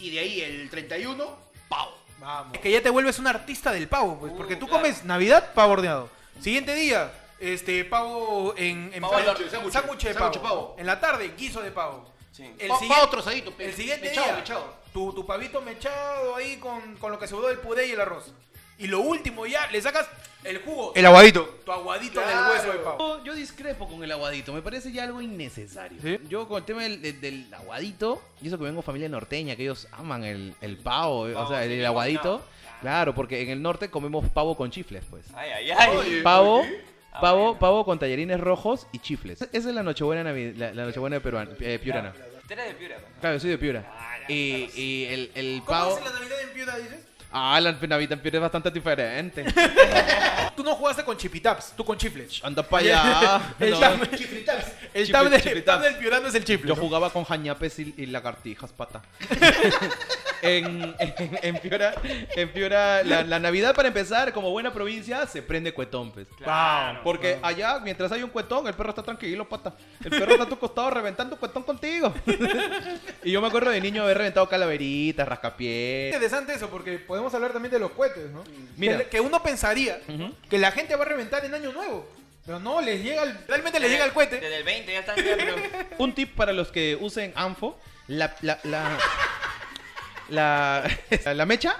[0.00, 1.96] Y de ahí el 31, pavo.
[2.18, 2.54] Vamos.
[2.54, 4.82] Es que ya te vuelves un artista del pavo, pues, Uh, porque tú claro.
[4.82, 6.10] comes Navidad, pavo horneado.
[6.40, 9.72] Siguiente día, este, pavo en, en Pavo al horno, sándwich.
[9.72, 10.32] sándwich de Sándwich pavo.
[10.32, 10.76] de pavo.
[10.78, 12.10] En la tarde, guiso de pavo.
[12.32, 12.44] Sí.
[12.58, 14.74] El Pa- siguiente- pavo trozadito, pe- El siguiente mechado, día, mechado.
[14.92, 18.00] Tu, tu pavito mechado ahí con, con lo que se sobró del puré y el
[18.00, 18.32] arroz.
[18.78, 20.06] Y lo último ya, le sacas
[20.44, 20.92] el jugo.
[20.94, 21.44] El aguadito.
[21.64, 22.42] tu aguadito Claro.
[22.44, 23.24] del hueso de pavo.
[23.24, 25.98] Yo, discrepo con el aguadito, me parece ya algo innecesario.
[26.02, 26.18] ¿Sí?
[26.28, 29.56] Yo con el tema del, del- del aguadito, y eso que vengo de familia norteña,
[29.56, 32.42] que ellos aman el, el pavo, eh, o Pavo, sea, el, aguadito.
[32.80, 35.26] Claro, porque en el norte comemos pavo con chifles, pues.
[35.34, 36.20] Ay, ay, ay.
[36.22, 36.62] Pavo,
[37.12, 37.58] Ah, pavo, bueno.
[37.58, 39.42] pavo con tallarines rojos y chifles.
[39.42, 42.12] Esa es la nochebuena, la, la nochebuena peruana, eh, piurana.
[42.46, 43.20] Tú eres de Piura, ¿no?
[43.20, 43.84] Claro, yo soy de Piura.
[43.96, 45.98] Ah, Y, el, el ¿Cómo pavo...
[45.98, 46.98] es la Navidad en Piura, dices?
[47.32, 49.44] Ah, la Navidad en Piura es bastante diferente.
[50.56, 52.40] Tú no jugaste con chipitaps, tú con chifles.
[52.42, 53.54] Anda para allá.
[53.60, 53.78] El No.
[53.80, 54.72] tab, Chifritas.
[54.92, 56.68] el tab de- tab del piurano es el chifle.
[56.68, 56.80] Yo ¿no?
[56.82, 59.00] jugaba con jañapes y, y lagartijas, pata.
[60.42, 65.42] En, en, en Piura, en Piura la, la Navidad para empezar, como buena provincia, se
[65.42, 66.26] prende cuetón, pues.
[66.38, 69.74] Claro, Porque allá, mientras hay un cuetón, el perro está tranquilo, pata.
[70.02, 72.12] El perro está a tu costado reventando cuetón contigo.
[73.24, 76.12] y yo me acuerdo de niño haber reventado calaveritas, rascapiés.
[76.14, 78.42] interesante eso, porque podemos hablar también de los cohetes, ¿no?
[78.76, 78.98] Mira.
[78.98, 80.00] Que, que uno pensaría
[80.48, 82.08] que la gente va a reventar en Año Nuevo.
[82.46, 84.36] Pero no, les llega el- realmente les llega el cohete.
[84.40, 85.54] Desde el 20 ya están ya, pero...
[85.98, 88.98] Un tip para los que usen Anfo, la, la, la,
[90.30, 90.88] la,
[91.34, 91.76] la mecha,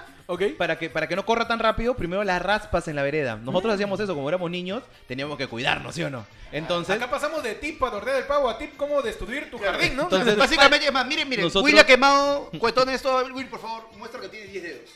[0.57, 3.35] para que, para que no corra tan rápido, primero la raspas en la vereda.
[3.35, 6.25] Nosotros hacíamos eso, como éramos niños, teníamos que cuidarnos, ¿sí o no?
[6.53, 9.95] Entonces, Acá pasamos de tip para tornear el pavo a tip cómo destruir tu jardín,
[9.95, 10.03] ¿no?
[10.03, 11.45] Entonces- Básicamente, es más, miren, miren.
[11.45, 13.25] Nosotros- Will ha quemado cuetones todo.
[13.33, 14.89] Will, por favor, muestra que tiene 10 dedos.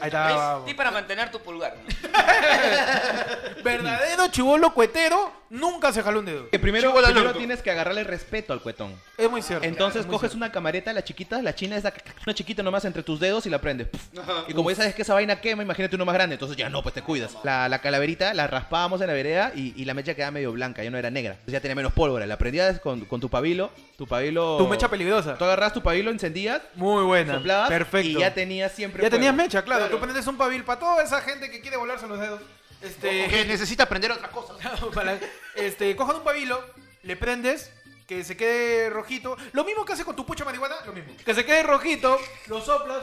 [0.00, 0.60] Ahí está.
[0.66, 1.74] Sí, para mantener tu pulgar.
[1.76, 2.08] ¿no?
[3.64, 6.50] Verdadero chivolo cuetero nunca se jaló un dedo.
[6.50, 7.38] que primero, Chibola primero loco.
[7.38, 8.92] tienes que agarrarle respeto al cuetón.
[9.16, 9.66] Es muy cierto.
[9.66, 10.36] Entonces coges cierto.
[10.36, 11.92] una camareta, la chiquita, la china, esa,
[12.26, 13.88] una chiquita nomás entre tus dedos y la prendes.
[14.46, 16.34] Y como ya sabes que esa vaina quema, imagínate uno más grande.
[16.34, 17.36] Entonces ya no, pues te cuidas.
[17.44, 20.82] La, la calaverita la raspábamos en la vereda y, y la mecha quedaba medio blanca,
[20.84, 21.32] ya no era negra.
[21.32, 22.26] Entonces ya tenía menos pólvora.
[22.26, 23.70] La prendías con, con tu pabilo.
[23.96, 24.58] Tu pabilo.
[24.58, 25.36] Tu mecha peligrosa.
[25.38, 27.34] Tú agarras tu pabilo, encendías, Muy buena.
[27.34, 27.68] soplabas.
[27.68, 28.08] Perfecto.
[28.10, 29.02] Y ya tenías siempre.
[29.02, 29.87] Ya tenías mecha, claro.
[29.90, 32.40] Tú prendes un pavil para toda esa gente que quiere volarse los dedos.
[32.80, 34.54] Este, Que necesita aprender otra cosa.
[34.94, 35.18] para-
[35.54, 36.62] este, cojan un pabilo,
[37.02, 37.72] le prendes,
[38.06, 39.36] que se quede rojito.
[39.52, 41.12] Lo mismo que hace con tu pucha marihuana, lo mismo.
[41.24, 43.02] Que se quede rojito, lo soplas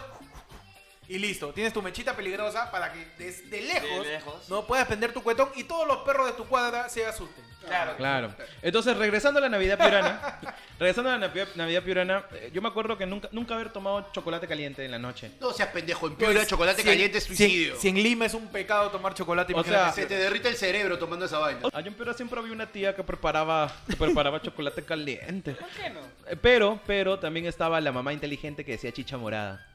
[1.08, 1.54] y listo.
[1.54, 4.50] Tienes tu mechita peligrosa para que desde lejos, De lejos.
[4.50, 7.45] no puedas prender tu cuetón y todos los perros de tu cuadra se asusten.
[7.68, 7.96] Claro.
[7.98, 8.36] Claro.
[8.62, 10.40] Entonces, regresando a la Navidad piurana,
[10.80, 14.48] regresando a la Navidad, piurana, eh, yo me acuerdo que nunca, nunca haber tomado chocolate
[14.48, 15.32] caliente en la noche.
[15.40, 16.08] No seas pendejo.
[16.08, 17.76] En Piura, chocolate Si en- caliente es si suicidio.
[17.78, 20.98] Si en Lima es un pecado tomar chocolate, O sea, Se te derrite el cerebro
[21.00, 21.62] tomando esa vaina.
[21.74, 25.54] Allá en Piura siempre había una tía que preparaba, que preparaba chocolate caliente.
[25.54, 26.00] ¿Por qué no?
[26.28, 29.66] Eh, Pero, pero también estaba la mamá inteligente que decía chicha morada.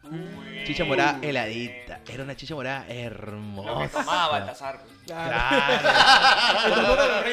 [0.67, 2.01] Chicha morada heladita.
[2.09, 3.89] Era una chicha morada Lo que hermosa.
[4.01, 4.81] tomaba Baltasar.
[4.81, 4.91] pues.
[5.07, 6.75] Claro.
[6.75, 7.25] Honor de los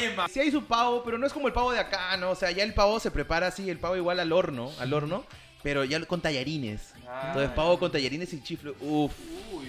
[0.51, 2.31] Su pavo, pero no es como el pavo de acá, ¿no?
[2.31, 5.23] O sea, ya el pavo se prepara así, el pavo igual al horno, al horno,
[5.63, 6.93] pero ya con tallarines.
[7.07, 7.25] Ah.
[7.27, 9.11] Entonces, pavo con tallarines y chifle, uff.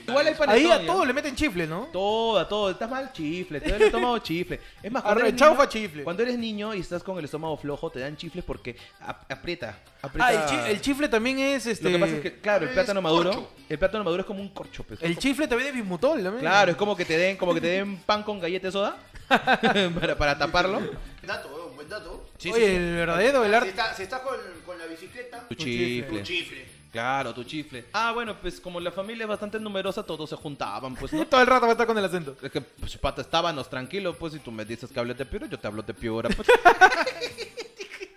[0.06, 0.86] Igual hay Ahí panetón, a ¿ya?
[0.86, 1.88] todo le meten chifle, ¿no?
[1.92, 2.70] Todo, a todo.
[2.70, 4.58] Estás mal chifle, te da el estómago chifle.
[4.82, 6.04] Es más, cuando eres, niño, chifle.
[6.04, 9.78] cuando eres niño y estás con el estómago flojo, te dan chifles porque ap- aprieta.
[10.02, 10.26] aprieta.
[10.28, 11.84] Ah, el, chi- el chifle también es este.
[11.84, 13.50] Lo que pasa es que, claro, el plátano maduro, corcho.
[13.68, 15.02] el plátano maduro es como un corcho, pues.
[15.02, 16.40] El chifle también es bismutol, también.
[16.40, 18.96] Claro, es como que te den, como que te den pan con galleta de soda
[20.00, 20.80] para, para taparlo.
[21.22, 22.24] Dato, weón, buen dato.
[22.50, 23.68] Oye, el verdadero, el Si arte.
[23.70, 26.18] estás si está con, con la bicicleta, Tu chifle.
[26.18, 26.78] tu chifle.
[26.90, 27.84] Claro, tu chifle.
[27.92, 31.26] Ah, bueno, pues como la familia es bastante numerosa, todos se juntaban, pues, ¿no?
[31.28, 32.34] Todo el rato va a estar con el acento.
[32.40, 35.46] Es que, pues, pata, estábamos tranquilos, pues, y tú me dices que hables de piura,
[35.46, 36.48] yo te hablo de piura, pues.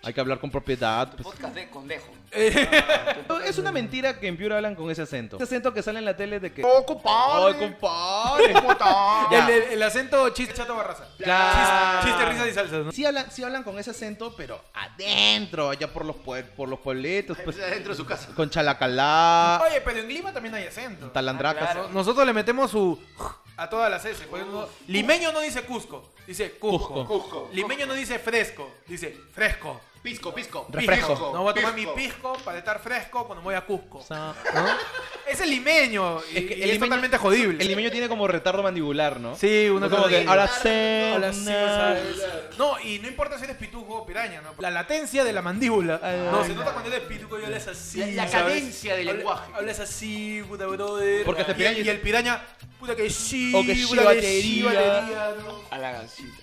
[0.04, 1.22] Hay que hablar con propiedad, pues.
[1.22, 2.10] Podcast de condejo.
[3.44, 5.36] Es una mentira que en Piura hablan con ese acento.
[5.36, 6.62] Ese acento que sale en la tele de que...
[6.64, 7.54] ¡Oh, compadre!
[7.54, 8.52] ¡Ay, compadre!
[8.54, 9.26] ¿Cómo está?
[9.30, 11.06] El, el- el acento chiste chato barraza.
[11.18, 12.00] Claro.
[12.02, 12.92] Chiste, chiste, risas y salsas, ¿no?
[12.92, 16.78] Sí hablan, sí hablan con ese acento, pero adentro, allá por los, pue- por los
[16.80, 17.56] pueblitos, pues.
[17.56, 18.28] Dentro de su casa.
[18.34, 21.10] Con Chalacalá, Oye, pero en Lima también hay acento.
[21.10, 21.68] Talandracas.
[21.70, 21.88] Ah, claro.
[21.90, 22.98] Nosotros le metemos su
[23.56, 24.24] a todas las S.
[24.24, 27.06] Ejemplo, limeño no dice Cusco, dice Cusco.
[27.06, 27.50] Cusco.
[27.52, 29.80] Limeño no dice fresco, dice fresco.
[30.02, 30.66] Pisco, pisco.
[30.68, 31.10] Refresco.
[31.10, 31.94] Pisco, No voy a tomar pisco.
[31.94, 33.98] mi pisco para estar fresco cuando voy a Cusco.
[33.98, 34.34] O sea,
[35.28, 37.62] Es el limeño y, Es que y el es limeño- totalmente jodible.
[37.62, 39.36] El limeño tiene como retardo mandibular, ¿no?
[39.36, 41.12] Sí, uno como como que ahora sé.
[41.14, 41.48] Ahora sí.
[42.58, 44.54] No, y no importa si eres pitujo o piraña, ¿no?
[44.58, 46.00] La latencia de la mandíbula.
[46.32, 48.12] no, se nota cuando eres pitujo y hablas así.
[48.12, 49.52] La- cadencia del lenguaje.
[49.54, 51.24] Hablas así, puta brother.
[51.24, 52.42] Porque este Y- piraña y, es- el piraña,
[52.80, 54.64] puta que sí, O que sí, batería.
[54.64, 55.60] batería, ¿no?
[55.70, 56.41] A la gancita.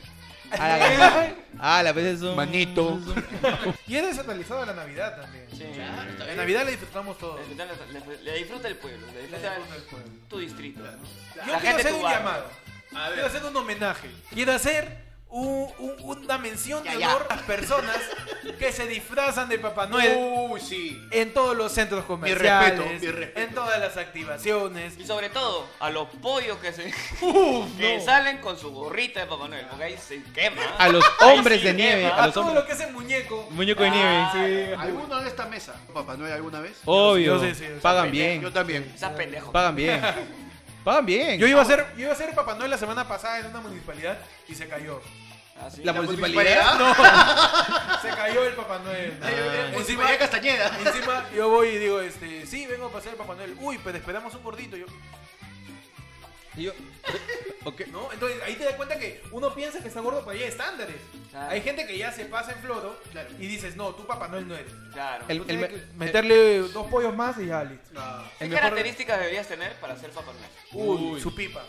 [0.52, 1.36] A la.
[1.62, 2.38] Ah, la veces un.
[2.38, 3.00] Manito.
[3.86, 5.46] Y es descentralizado la Navidad también.
[5.52, 5.66] Sí.
[6.26, 7.42] La Navidad la disfrutamos todos.
[8.24, 10.10] Le, disfruta el pueblo, le disfruta disfruta el pueblo.
[10.30, 10.80] tu distrito.
[10.80, 11.46] ¿no?
[11.46, 12.46] Yo La quiero hacer un llamado.
[13.14, 14.10] Quiero hacer un homenaje.
[14.34, 17.10] Quiero hacer un- un- una mención de ya.
[17.10, 17.96] honor a las personas
[18.58, 20.18] que se disfrazan de Papá Noel.
[20.18, 21.00] Uy, sí.
[21.12, 23.40] en todos los centros comerciales, respeto, mi respeto.
[23.40, 24.98] en todas las activaciones.
[24.98, 28.04] Y sobre todo, a los pollos que se Uf, que no.
[28.04, 30.62] salen con su gorrita de Papá Noel, porque ahí se quema.
[30.78, 32.02] A los hombres sí de nieve.
[32.04, 32.16] quema.
[32.16, 32.64] A A los todo hombres.
[32.64, 33.48] lo que es el muñeco.
[33.52, 34.76] Muñeco de nieve.
[34.78, 35.76] ¿Alguno de esta mesa?
[35.94, 36.78] Papá Noel alguna vez?
[36.86, 37.36] Obvio.
[37.38, 37.80] Yo sí, sí, sí.
[37.82, 38.52] Pagan Yo bien.
[38.54, 38.92] también.
[38.96, 39.52] Esas pendejos.
[39.52, 40.02] Pagan bien.
[40.90, 41.40] Pagan bien.
[41.40, 43.60] Yo iba a ser, yo iba a ser Papá Noel la semana pasada en una
[43.62, 45.00] municipalidad y se cayó.
[45.62, 45.84] Ah, sí.
[45.84, 46.80] La ¿La municipalidad.
[46.80, 48.00] municipalidad?
[48.02, 49.20] Se cayó el Papá Noel.
[49.22, 50.80] Ay, ay, encima, Municipalidad Castañeda.
[50.84, 53.56] encima yo voy y digo, este, sí, vengo a pasar el Papá Noel.
[53.60, 54.78] Uy, pero esperamos un gordito.
[54.78, 54.88] Yo,
[56.58, 56.74] Yo-
[57.66, 57.82] ok.
[57.88, 58.12] ¿No?
[58.12, 60.96] Entonces ahí te das cuenta que uno piensa que está gordo, pero hay estándares.
[61.30, 61.52] Claro.
[61.52, 63.30] Hay gente que ya se pasa en floro Claro.
[63.40, 64.72] y dices, no, tú Papá Noel no eres.
[64.94, 65.26] Claro.
[65.28, 67.90] El- el meterle dos pollos más y ya listo.
[68.40, 70.50] ¿Qué el mejor- características deberías tener para ser Papá Noel?
[70.90, 71.22] Uy, Uy.
[71.22, 71.64] su pipa.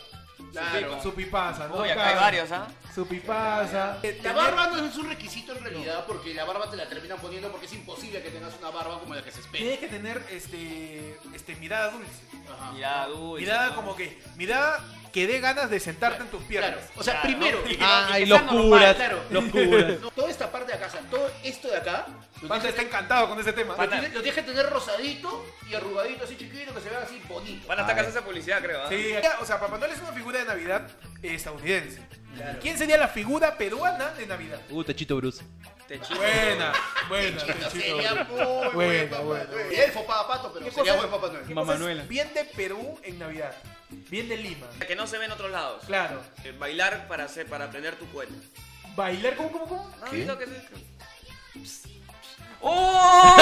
[0.50, 1.02] Claro.
[1.02, 1.82] Su pipaza, ¿no?
[1.82, 2.66] Uy, acá hay varios, ¿ah?
[2.94, 3.98] Su pipaza.
[4.22, 7.50] La barba no es un requisito en realidad porque la barba te la terminan poniendo
[7.50, 9.58] porque es imposible que tengas una barba como la que se espera.
[9.62, 12.10] Tienes que tener este, este mirada dulce.
[12.52, 12.72] Ajá.
[12.72, 13.42] Mirada dulce.
[13.42, 16.70] Mirada como que, mirada que dé ganas de sentarte en tus piernas.
[16.72, 17.70] Claro, o sea, Claro, primero, ¿no?
[17.70, 19.22] Y que- Ay, que normal, claro.
[19.50, 20.00] curas.
[20.00, 22.06] no, toda esta parte de acá, o sea, todo esto de acá,
[22.40, 23.74] tienes, está encantado con ese tema.
[23.76, 27.66] lo tienes- que tener rosadito y arrugadito así chiquito que se vea así bonito.
[27.66, 28.82] Van a estar casando esa publicidad, creo.
[28.82, 28.86] ¿ah?
[28.88, 30.88] Sí, o sea, Papá Noel es una figura de Navidad
[31.22, 32.00] estadounidense.
[32.60, 34.60] ¿Quién sería la figura peruana de Navidad?
[34.70, 35.42] Uh, Techito Bruce.
[35.88, 36.20] Te chico.
[36.20, 36.72] Buena,
[37.08, 37.36] buena.
[37.40, 37.96] Chiquito, Techito.
[37.96, 39.44] sería muy Buena, buena.
[39.72, 41.44] Elfo, Papá Pato, pero ¿Qué sería buen Papá Noel.
[41.46, 42.02] ¿Qué Mamá cosa es Noela.
[42.04, 43.52] Bien de Perú en Navidad.
[43.90, 44.66] Bien de Lima.
[44.86, 45.82] Que no se ve en otros lados.
[45.86, 46.22] Claro.
[46.44, 48.34] Eh, Bailar para hacer, para aprender tu cuento.
[48.96, 49.90] Bailar, ¿cómo, cómo, cómo?
[49.98, 50.16] ¿No has ¿Qué?
[50.16, 51.82] visto que es?
[52.60, 53.36] ¡Oh!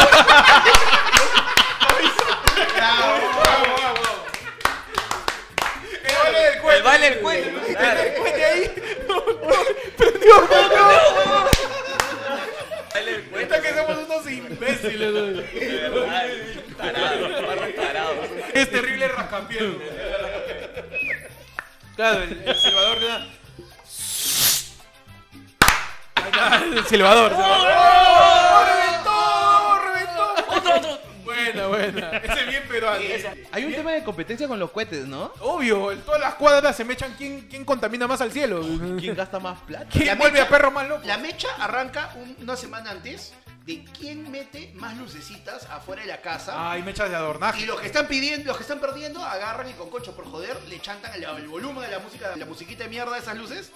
[6.09, 6.75] El baile del cuento.
[6.75, 7.49] El baile del cuento.
[7.49, 8.71] El cuento ahí.
[10.39, 11.98] Baile del
[13.31, 15.13] Cuenta que somos unos imbéciles.
[15.13, 15.35] güey.
[15.61, 16.27] De verdad,
[16.77, 17.29] Tarado,
[17.75, 18.15] tarado.
[18.55, 19.59] Es terrible rascapié.
[21.97, 23.27] Claro, el, el silbador está,
[26.73, 27.33] El silbador.
[27.35, 28.65] ¡Oh,
[31.79, 32.11] Buena.
[32.19, 33.01] Ese es bien peruano.
[33.53, 35.33] Hay un tema de competencia con los cohetes, ¿no?
[35.41, 38.61] Obvio, en todas las cuadras se me echan quién, quién contamina más al cielo.
[38.99, 39.87] ¿Quién gasta más plata?
[39.91, 41.03] ¿Quién La vuelve mecha- a perro más loco?
[41.07, 43.33] La mecha arranca un- una semana antes
[43.67, 46.71] de quién mete más lucecitas afuera de la casa.
[46.73, 47.61] Ay, me echas de adornaje.
[47.61, 50.57] Y los que están pidiendo, los que están perdiendo, agarran y con concho por joder
[50.69, 53.71] le chantan el, el volumen de la música, la musiquita de mierda de esas luces.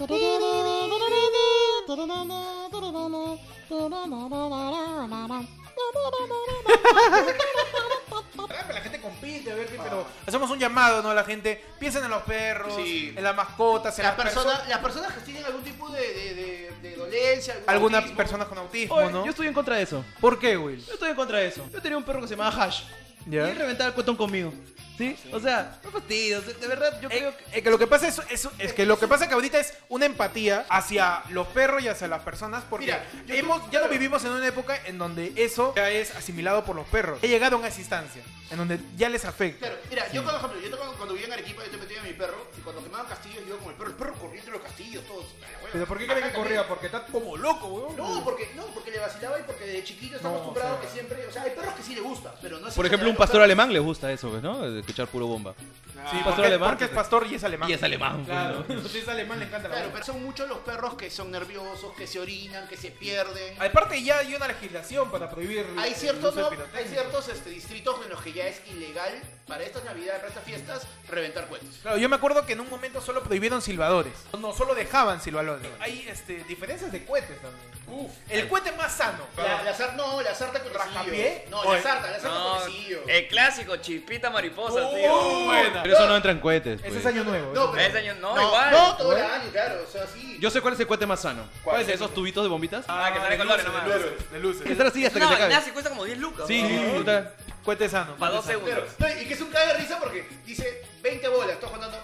[8.48, 11.10] La gente compite, a ver qué, pero hacemos un llamado, ¿no?
[11.10, 13.12] A la gente, piensen en los perros, Sí.
[13.16, 14.68] en las mascotas, en Las las personas, personas.
[14.68, 18.16] las personas que tienen algún tipo de, de, de- de dolencia, algún Algunas autismo.
[18.16, 19.24] personas con autismo, Oye, ¿no?
[19.24, 20.04] yo estoy en contra de eso.
[20.20, 20.84] ¿Por qué, Will?
[20.84, 21.64] Yo estoy en contra de eso.
[21.72, 22.82] Yo tenía un perro que se llamaba Hash.
[23.26, 23.46] ¿Ya?
[23.48, 24.52] Y él reventaba el cuetón conmigo.
[24.98, 25.16] ¿Sí?
[25.32, 26.44] O sea, no fastidios.
[26.60, 27.58] De, verdad, yo Eh, creo que.
[27.58, 29.72] eh, que lo que pasa es, es, es que lo que pasa que ahorita es
[29.88, 33.88] una empatía hacia los perros y hacia las personas porque Mira, yo- hemos, ya lo
[33.88, 37.18] vivimos en una época en donde eso ya es asimilado por los perros.
[37.22, 39.66] He llegado a esa instancia en donde ya les afecta.
[39.66, 42.04] Claro, mira, yo por ejemplo, yo cuando, cuando vivía en Arequipa, yo te metía a
[42.04, 44.52] mi perro, y cuando quemaban castillos, yo iba con el perro, el perro corriendo en
[44.52, 45.24] los castillos, todos.
[45.24, 45.70] a la hueva.
[45.72, 46.56] ¿Pero por qué creen que corría?
[46.58, 46.68] también.
[46.68, 47.96] Porque está como loco, weón.
[47.96, 50.92] No, porque, no, porque vacilaba y porque de chiquito está No, acostumbrado o sea, que
[50.94, 53.16] siempre, o sea, hay perros que sí le gusta, pero no es Por ejemplo, un
[53.16, 54.62] pastor alemán le gusta eso, pues, ¿no?
[54.70, 55.54] De escuchar puro bomba.
[55.58, 56.98] Sí, pastor porque, alemán, porque es pues.
[56.98, 57.70] pastor y es alemán.
[57.70, 58.88] Y es alemán, pues, Claro, ¿no?
[58.88, 60.00] si es alemán le encanta la Claro, bomba.
[60.00, 63.60] pero son muchos los perros que son nerviosos, que se orinan, que se pierden.
[63.62, 66.50] Aparte ya hay una legislación para prohibir Hay el ciertos, uso de ¿no?
[66.50, 66.80] pirotecnia.
[66.80, 69.12] hay ciertos este, distritos en los que ya es ilegal
[69.46, 71.78] para estas navidades, para estas fiestas, reventar cohetes.
[71.82, 74.12] Claro, yo me acuerdo que en un momento solo prohibieron silbadores.
[74.38, 75.66] No, solo dejaban silbadores.
[75.80, 77.62] Hay este, diferencias de cohetes también.
[77.92, 78.10] Uf.
[78.30, 79.26] El cohete más sano.
[79.36, 81.46] La, la sar- no, la sarta con ¿Rascapié?
[81.50, 81.76] No, Oye.
[81.76, 83.02] la sarta, la sarta No, con quesillo.
[83.06, 85.44] el clásico chispita mariposa, Oh, tío.
[85.44, 85.82] buena.
[85.82, 86.80] Pero eso no entra en cohetes.
[86.80, 87.00] Ese pues.
[87.00, 87.52] es año nuevo.
[87.54, 88.70] No, ese pero- Ese año no, no, igual.
[88.70, 90.38] no, todo el año, claro, o sea, sí.
[90.40, 91.44] Yo sé cuál es el cohete más sano.
[91.62, 92.14] ¿Cuál es ¿Esos ese?
[92.14, 92.84] tubitos de bombitas?
[92.88, 93.84] Ah, que sale de colores nomás.
[93.86, 94.62] de luces, de luces.
[94.62, 95.60] Que estar así hasta que No, se acabe.
[95.64, 96.46] se cuesta como 10 lucas.
[96.48, 96.94] Sí, ¿no?
[96.98, 97.32] puta.
[97.64, 98.16] Cohete sano.
[98.16, 98.68] Para cohete 12 sano.
[98.76, 98.94] euros.
[98.98, 101.96] Pero, no, y que es un caga de risa porque dice 20 bolas, estoy contando,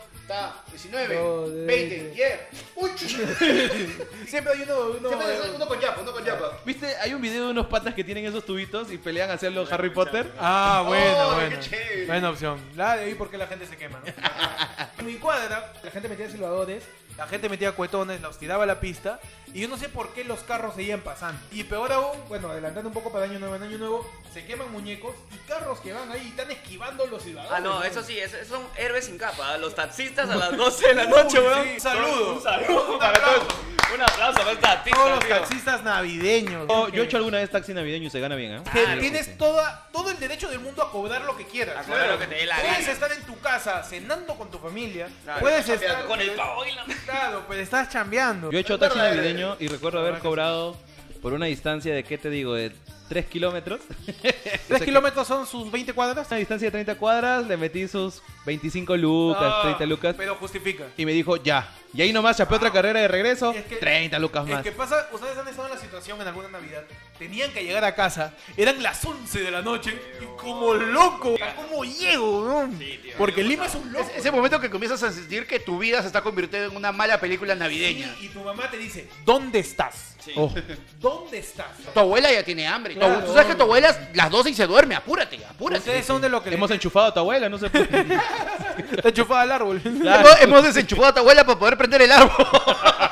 [0.49, 1.67] está 19, Joder.
[1.67, 2.41] 20, 10.
[2.77, 3.17] Uy, chucha.
[4.27, 6.59] Siempre hay uno, uno, Siempre es uno con yapa, uno con yapa.
[6.65, 6.97] ¿Viste?
[6.97, 9.91] Hay un video de unos patas que tienen esos tubitos y pelean hacia los Harry
[9.91, 10.33] Potter.
[10.39, 11.51] Ah, buena, Oh, buena.
[11.51, 12.07] qué chévere.
[12.07, 12.61] Buena opción.
[12.77, 14.07] La de ahí porque la gente se quema, ¿no?
[14.99, 16.85] en mi cuadra, la gente metía silbadores,
[17.17, 19.21] la gente metía cuetones, los tiraba a la pista,
[19.55, 21.41] y yo no sé por qué los carros seguían pasando.
[21.53, 24.71] Y peor aún, bueno, adelantando un poco para Año Nuevo, en Año Nuevo, se queman
[24.71, 27.57] muñecos y carros que van ahí y están esquivando los silbadores.
[27.57, 29.55] Ah, no, eso sí, esos son héroes sin capa.
[29.55, 29.59] ¿ah?
[29.59, 31.65] Los taxistas a las 12 de la noche, weón.
[31.65, 32.35] sí, saludo.
[32.35, 33.55] Un saludo Un para todos.
[33.95, 34.95] Un aplauso para los taxistas.
[35.01, 35.37] Todos los tío.
[35.39, 36.67] taxistas navideños.
[36.69, 38.63] Oh, yo he hecho alguna vez taxi navideño y se gana bien, ¿eh?
[38.71, 41.75] Que Claro, tienes sí, toda, todo el derecho del mundo a cobrar lo que quieras.
[41.79, 42.93] A cobrar lo que te dé la Puedes gana.
[42.93, 45.09] estar en tu casa cenando con tu familia.
[45.25, 46.85] Claro, puedes estar con el pavo y la...
[47.07, 48.51] Claro, pues estás chambeando.
[48.51, 50.77] Yo he hecho taxi verdad, navideño y recuerdo haber cobrado
[51.23, 52.55] por una distancia de, ¿qué te digo?
[52.55, 52.73] De
[53.09, 53.81] 3 kilómetros.
[54.69, 56.27] ¿Tres kilómetros son sus 20 cuadras?
[56.29, 60.15] Una distancia de 30 cuadras, le metí sus 25 lucas, Ah, 30 lucas.
[60.17, 60.85] Pero justifica.
[60.97, 61.69] Y me dijo, ya.
[61.95, 64.63] Y ahí nomás chapé otra carrera de regreso, Es que- 30 lucas Es más.
[64.63, 66.85] que pasa, ustedes han estado en la situación en alguna Navidad,
[67.19, 71.85] tenían que llegar a casa, eran las 11 de la noche y como loco, ¿cómo
[71.85, 72.45] llego?
[72.47, 72.71] no?
[73.17, 74.09] Porque Lima es un loco.
[74.11, 76.93] Es- ese momento que comienzas a sentir que tu vida se está convirtiendo en una
[76.93, 78.15] mala película navideña.
[78.21, 80.15] Y tu mamá te dice, ¿dónde estás?
[80.37, 80.53] Oh,
[81.01, 81.67] ¿Dónde estás?
[81.95, 82.95] Tu abuela ya tiene hambre.
[82.95, 83.25] Claro.
[83.25, 84.95] Tú sabes que tu abuela es las 12 y se duerme.
[84.95, 85.79] Apúrate, apúrate.
[85.81, 88.07] Ustedes son de lo que hemos le enchufado a tu abuela, no sé por qué.
[88.97, 89.81] está enchufada al árbol.
[89.81, 90.29] Claro.
[90.29, 92.31] Hemos, hemos desenchufado a tu abuela para poder prender el árbol.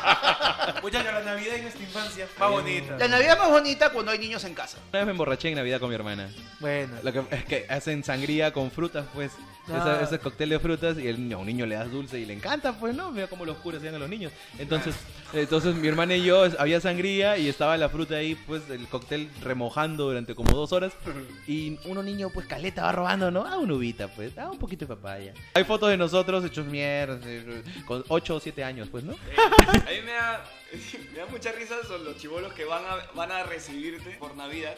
[0.86, 2.96] Muchachos, la Navidad en nuestra infancia, más bonita.
[2.96, 4.78] La Navidad más bonita cuando hay niños en casa.
[4.90, 6.30] Una vez me emborraché en Navidad con mi hermana.
[6.60, 9.32] Bueno, Lo que es que hacen sangría con frutas, pues.
[9.68, 9.78] Ah.
[9.78, 12.24] Esa- ese cóctel de frutas y el niño, a un niño le das dulce y
[12.24, 13.10] le encanta, pues, ¿no?
[13.10, 14.30] Mira cómo los curas a los niños.
[14.60, 14.94] Entonces,
[15.32, 19.28] entonces mi hermana y yo, había sangría y estaba la fruta ahí, pues, el cóctel
[19.42, 20.92] remojando durante como dos horas.
[21.48, 23.44] Y uno niño, pues, caleta va robando, ¿no?
[23.44, 25.32] Ah, una uvita, pues, ah, un poquito de papaya.
[25.54, 29.14] Hay fotos de nosotros hechos mierda, eh, con 8 o 7 años, pues, ¿no?
[29.14, 30.44] Eh, a mí me da,
[31.12, 34.74] me da mucha risa son los chivolos que van a, van a recibirte por Navidad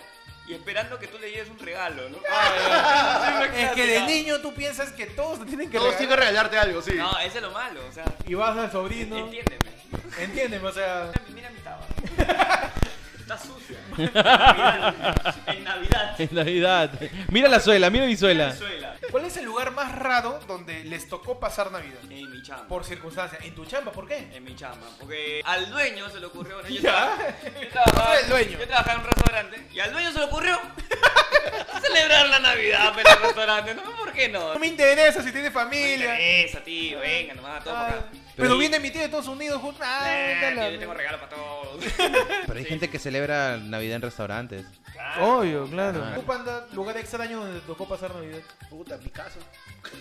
[0.47, 2.17] y esperando que tú le lleves un regalo, ¿no?
[3.55, 6.47] es que de niño tú piensas que todos te tienen que Todos tienen que regalar.
[6.51, 6.93] regalarte algo, sí.
[6.95, 9.17] No, ese es lo malo, o sea, Y vas al sobrino.
[9.19, 9.67] entiéndeme.
[10.19, 11.13] Entiéndeme, o sea.
[11.35, 11.85] Mira mi tabaco.
[13.21, 13.77] Está sucia.
[15.49, 16.19] En Navidad.
[16.19, 16.91] En Navidad.
[17.31, 18.55] Mira la suela, mira mi suela.
[19.11, 21.99] ¿Cuál es el lugar más raro donde les tocó pasar Navidad?
[22.11, 22.67] En mi chamba.
[22.69, 23.43] Por circunstancias.
[23.45, 23.91] ¿En tu chamba?
[23.93, 24.17] ¿Por qué?
[24.35, 24.87] En mi chamba.
[25.01, 26.57] Porque al dueño se le ocurrió.
[26.57, 26.91] Bueno, yo, Ya.
[26.93, 28.59] trabajaba, yo, trabajaba, El dueño.
[28.59, 30.61] yo trabajaba en un restaurante y al dueño se le ocurrió
[31.83, 33.75] celebrar la Navidad pero en el restaurante.
[33.75, 34.53] No, ¿por qué no?
[34.55, 36.13] No me interesa si tiene No me familia.
[36.15, 37.01] interesa, tío.
[37.01, 38.05] Venga, nomás, todo acá.
[38.39, 39.61] Pero viene mi tío de Estados Unidos.
[39.61, 40.07] justo- Ah,
[40.55, 41.85] Nah, tío, yo tengo regalo para todos.
[42.47, 44.65] Pero hay gente que celebra Navidad en restaurantes.
[45.21, 46.03] Obvio, claro.
[46.05, 46.15] Ah.
[46.17, 48.41] ¿Tu panda, lugar extraño donde tocó pasar Navidad?
[48.71, 49.39] Puta, mi casa.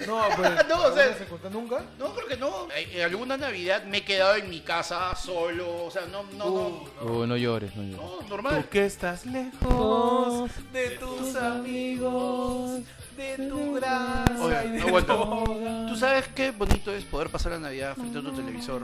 [0.07, 0.51] No, pues.
[0.69, 1.81] No, o sea- ¿alguna se contó nunca?
[1.99, 2.67] No, porque no.
[2.71, 5.85] En en alguna Navidad me he quedado en mi casa solo.
[5.85, 7.11] O sea, no, no, Uh, no.
[7.21, 7.97] Oh, no llores, no llores.
[7.97, 8.63] No, normal.
[8.63, 12.81] Tú que estás lejos de tus amigos,
[13.17, 15.13] de tu gracia Oye, y de aguanta.
[15.15, 18.83] toda- ¿Tú sabes qué bonito es poder pasar la Navidad frente a tu televisor?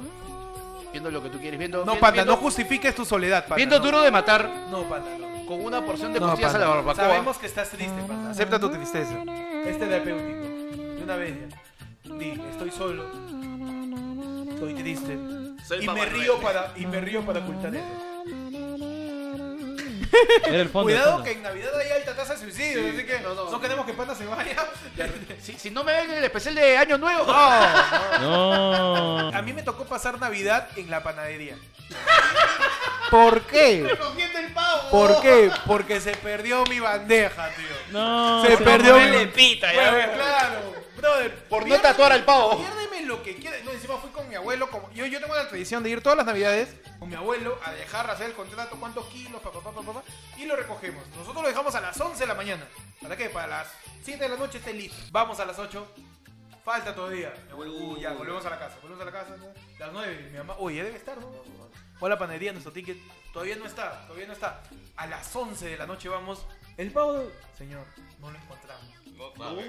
[0.91, 1.85] Viendo lo que tú quieres, viendo.
[1.85, 3.55] No, vi- panda, viendo, no justifiques tu soledad, panda.
[3.55, 3.85] Viendo no.
[3.85, 5.45] duro de matar No, panda, no.
[5.47, 6.75] con una porción de No, costillas a la panda.
[6.83, 7.05] barbacoa.
[7.07, 8.31] Sabemos que estás triste, panda.
[8.31, 9.13] Acepta tu tristeza.
[9.65, 10.43] Es terapéutico.
[10.97, 12.13] De una vez ya.
[12.15, 13.05] Di, estoy solo.
[14.53, 15.17] Estoy triste.
[15.65, 16.21] Soy y Papá me Noel.
[16.21, 17.85] río para y me río para ocultar eso.
[20.45, 20.89] Era el fondo.
[20.89, 21.23] el Cuidado fondo.
[21.25, 22.89] que en Navidad hay alta tasa de suicidio, Sí.
[22.97, 23.61] así que No, no, no.
[23.61, 24.55] queremos que Panda se vaya.
[25.41, 27.25] Si, si no me ven en el especial de Año Nuevo.
[28.21, 29.29] No.
[29.29, 31.55] A mí me tocó pasar Navidad en la panadería.
[33.09, 33.79] ¿Por qué?
[33.81, 34.89] El pavo.
[34.89, 35.51] ¿Por qué?
[35.67, 37.65] Porque se perdió mi bandeja, tío.
[37.91, 38.43] No.
[38.45, 39.91] Se perdió mi Ponele pita, ya.
[39.91, 41.35] Bueno, claro, brother.
[41.49, 42.57] Por no tatuar al pavo.
[42.57, 43.63] Piérdeme lo que quieras.
[43.63, 44.69] No, encima fui con mi abuelo.
[44.69, 47.71] Como, yo, yo tengo la tradición de ir todas las navidades con mi abuelo a
[47.73, 50.03] dejar hacer el contrato, cuántos kilos, papá, papá, papá,
[50.37, 51.05] y lo recogemos.
[51.09, 52.65] Nosotros lo dejamos a las 11 de la mañana.
[53.01, 53.29] ¿Para qué?
[53.29, 53.67] Para las
[54.03, 54.97] 7 de la noche esté listo.
[55.11, 55.87] Vamos a las 8.
[56.63, 57.33] Falta todavía.
[57.45, 58.77] Mi abuelo, uy, ya, volvemos a la casa.
[58.81, 59.35] Volvemos a la casa.
[59.37, 59.47] ¿no?
[59.77, 61.27] Las 9, mi mamá, oye, ya debe estar, ¿no?
[62.03, 62.97] Fue a la panadería, nuestro ticket.
[63.31, 64.61] Todavía no está, todavía no está.
[64.97, 66.45] A las 11 de la noche vamos.
[66.75, 67.23] El pavo,
[67.57, 67.85] señor,
[68.19, 68.83] no lo encontramos.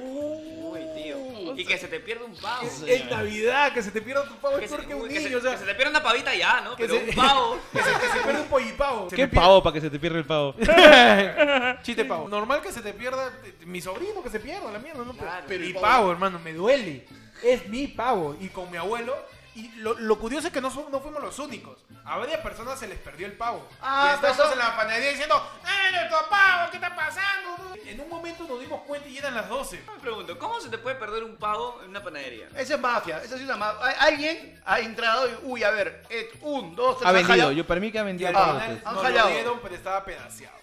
[0.03, 1.55] Uy, tío.
[1.57, 2.67] Y que se te pierda un pavo.
[2.89, 5.15] Es Navidad, que se te pierda tu pavo Que es se, peor que un que
[5.21, 6.75] se- niño, o sea, que se te pierda una pavita ya, ¿no?
[6.75, 7.59] que Pero se- un pavo.
[7.73, 9.09] que se, que se pierda un pollipavo.
[9.15, 10.57] ¿Qué pavo para que se te pierda el pavo?
[11.85, 12.29] Chiste pavo.
[12.29, 13.33] Normal que se te pierda
[13.65, 15.13] mi sobrino que se pierda la mierda, ¿no?
[15.13, 15.45] Claro.
[15.47, 15.87] Pero Pero y el pavo.
[15.87, 17.07] pavo, hermano, me duele.
[17.45, 19.17] Es mi pavo y con mi abuelo
[19.55, 21.79] y lo, lo curioso es que no, no fuimos los únicos.
[22.07, 23.67] A varias personas se les perdió el pavo.
[23.81, 24.53] Ah, y estamos pasó.
[24.53, 26.71] en la panadería diciendo, ¡eh, nuestro pavo!
[26.71, 27.75] ¿Qué está pasando?
[27.87, 29.83] En un momento nos dimos cuenta y eran las 12.
[29.95, 32.49] Me pregunto, ¿cómo se te puede perder un pavo en una panadería?
[32.57, 33.91] Esa es mafia, esa es una mafia.
[34.01, 37.31] Alguien ha entrado y, uy, a ver, eh, un, dos, tres, Ha vendido.
[37.33, 37.53] jalado.
[37.53, 38.53] Yo para mí que ha Y vendido al pavo.
[38.61, 38.87] final pues.
[38.87, 39.29] han nos jalado.
[39.29, 40.57] lo dieron, pero estaba pedaceado.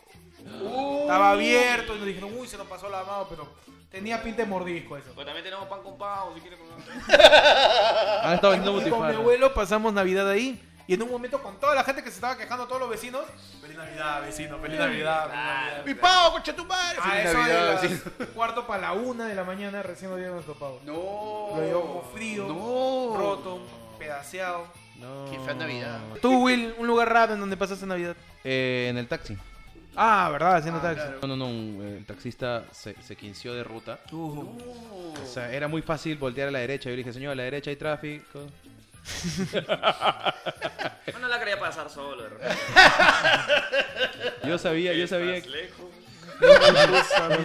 [0.62, 1.02] Uh.
[1.02, 3.48] Estaba abierto y nos dijeron, uy, se nos pasó la mano, pero
[3.92, 5.12] tenía pinta de mordisco eso.
[5.14, 7.02] Pues también tenemos pan con pavo, si quieres comer.
[8.24, 10.60] Han estado vendiendo Y con mi abuelo pasamos Navidad ahí.
[10.92, 13.22] Y en un momento con toda la gente que se estaba quejando, todos los vecinos,
[13.62, 15.86] feliz Navidad, vecino, feliz Navidad, feliz Navidad.
[15.86, 16.98] Mi pavo, concha tu madre.
[17.00, 20.18] A Feliz eso Navidad, de las cuarto para la una de la mañana recién nos
[20.20, 20.82] dieron nuestro pavo.
[20.86, 21.56] No.
[21.56, 23.16] Lo llevamos frío, No.
[23.18, 23.62] roto,
[23.98, 24.66] pedaceado.
[25.00, 25.28] No.
[25.32, 25.98] Qué fea Navidad.
[26.22, 28.14] Tú, Will, un lugar raro en donde pasaste Navidad.
[28.44, 29.38] Eh, en el taxi.
[29.96, 30.56] Ah, ¿verdad?
[30.58, 31.04] Haciendo Ah, taxi.
[31.04, 31.20] claro.
[31.22, 31.46] No, no, no.
[31.48, 33.98] un- El taxista se, se quinció de ruta.
[34.12, 34.46] Uh,
[35.24, 36.86] O sea, era muy fácil voltear a la derecha.
[36.90, 38.42] Yo le dije, señor, a la derecha hay tráfico.
[41.12, 42.24] Bueno, la quería pasar solo.
[44.48, 45.36] Yo sabía, yo sabía.
[45.36, 45.92] Estás lejos.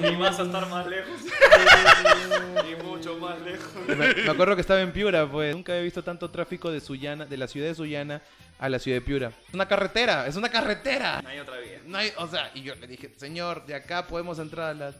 [0.02, 1.20] Y vas a estar más lejos.
[2.70, 3.70] y mucho más lejos.
[3.88, 5.54] Me, acuerdo que estaba en Piura, pues.
[5.54, 8.22] Nunca había visto tanto tráfico de Sullana, de la ciudad de Sullana
[8.58, 9.32] a la ciudad de Piura.
[9.48, 11.20] Es una carretera, es una carretera.
[11.22, 11.80] No hay otra vía.
[11.84, 14.92] No hay, o sea, y yo le dije, señor, de acá podemos entrar a la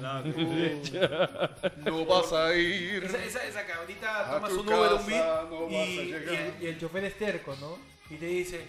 [0.00, 1.50] la derecha.
[1.78, 3.04] No vas a ir.
[3.04, 5.70] Esa, esa, esa que ahorita A tomas tu un Uber, un casa Bit no vas
[5.88, 7.78] y, el, y el chofer es terco, ¿no?
[8.10, 8.64] Y te dice,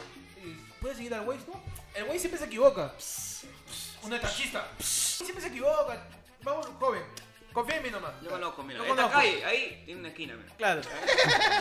[0.79, 1.45] ¿puedes seguir al Waze?
[1.47, 1.61] No,
[1.95, 2.93] el Waze siempre se equivoca.
[4.03, 4.67] Una tachista.
[4.79, 6.07] Siempre se equivoca.
[6.43, 7.03] Vamos, joven.
[7.53, 8.13] Confía en mí nomás.
[8.23, 8.79] Yo conozco, mira.
[8.79, 9.17] Yo Esta conozco.
[9.19, 10.55] calle, ahí, tiene una esquina, mira.
[10.55, 10.81] Claro.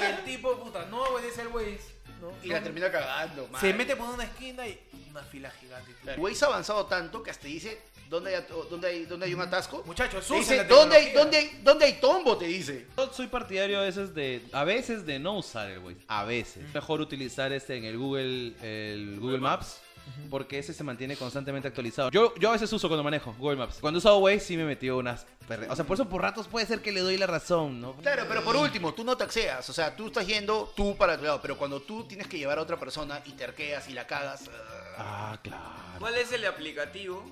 [0.00, 1.80] Y el tipo, puta, no obedece al Waze.
[2.20, 2.32] ¿no?
[2.42, 3.60] Y la termina cagando, man.
[3.60, 4.78] Se mete por una esquina y
[5.10, 5.92] una fila gigante.
[6.06, 7.80] El Waze ha avanzado tanto que hasta dice
[8.10, 9.82] dónde hay, dónde hay, dónde hay un atasco.
[9.86, 12.86] Muchachos, Te dice dónde hay, dónde, hay, dónde hay tombo, te dice.
[12.96, 16.00] Yo soy partidario a veces de, a veces de no usar el Waze.
[16.08, 16.64] A veces.
[16.74, 19.80] Mejor utilizar este en el Google, el Google Maps.
[20.28, 22.10] Porque ese se mantiene constantemente actualizado.
[22.10, 23.76] Yo, yo a veces uso cuando manejo Google Maps.
[23.80, 25.24] Cuando he usado Waze sí me metió unas...
[25.48, 27.92] perre- O sea, por eso por ratos puede ser que le doy la razón, ¿no?
[27.96, 29.68] Claro, pero por último, tú no taxeas.
[29.70, 31.40] O sea, tú estás yendo tú para tu lado.
[31.40, 34.50] Pero cuando tú tienes que llevar a otra persona y terqueas y la cagas.
[34.98, 35.62] ah, Ah, claro.
[36.00, 37.24] ¿Cuál es el aplicativo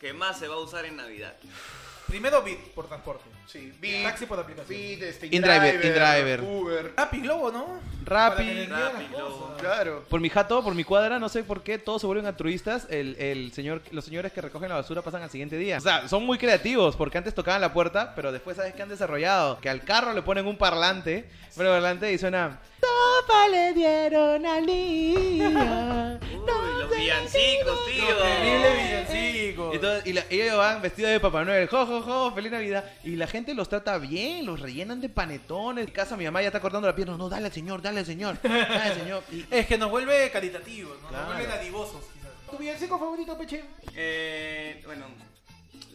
[0.00, 1.34] que más se va a usar en Navidad?
[2.06, 3.22] Primero Bit por transporte.
[3.46, 4.76] sí, Bit, Taxi por aplicación.
[4.76, 6.40] Bit, este, InDriver, InDriver.
[6.40, 6.92] Uber.
[6.96, 7.78] Rappi Globo, ¿no?
[8.04, 8.36] Rappi.
[8.36, 9.60] Para que les lleguen las Rappi, cosas.
[9.60, 10.04] Claro.
[10.08, 12.88] Por mi jato, por mi cuadra, no sé por qué todos se vuelven altruistas.
[12.90, 15.78] El, el señor, los señores que recogen la basura pasan al siguiente día.
[15.78, 18.88] O sea, son muy creativos porque antes tocaban la puerta, pero después sabes que han
[18.88, 19.60] desarrollado.
[19.60, 22.58] Que al carro le ponen un parlante, un parlante y suena.
[22.80, 26.18] Sopa le dieron al niño.
[26.20, 28.16] Uy, villancicos, tío.
[28.16, 29.72] Terrible villancico.
[30.04, 32.84] Y, y la- ellos van vestidos de Papá Noel, jo, jo, jo, feliz Navidad.
[33.04, 35.86] Y la gente los trata bien, los rellenan de panetones.
[35.86, 37.16] En casa mi mamá ya está cortando la pierna.
[37.16, 39.22] No, dale al señor, dale al señor, dale al señor.
[39.32, 41.08] Y- Es que nos vuelve caritativos, ¿no?
[41.08, 41.26] Claro.
[41.26, 42.30] Nos vuelve dadivosos, quizás.
[42.50, 43.64] ¿Tu villancico favorito, Peche?
[43.94, 45.06] Eh, bueno,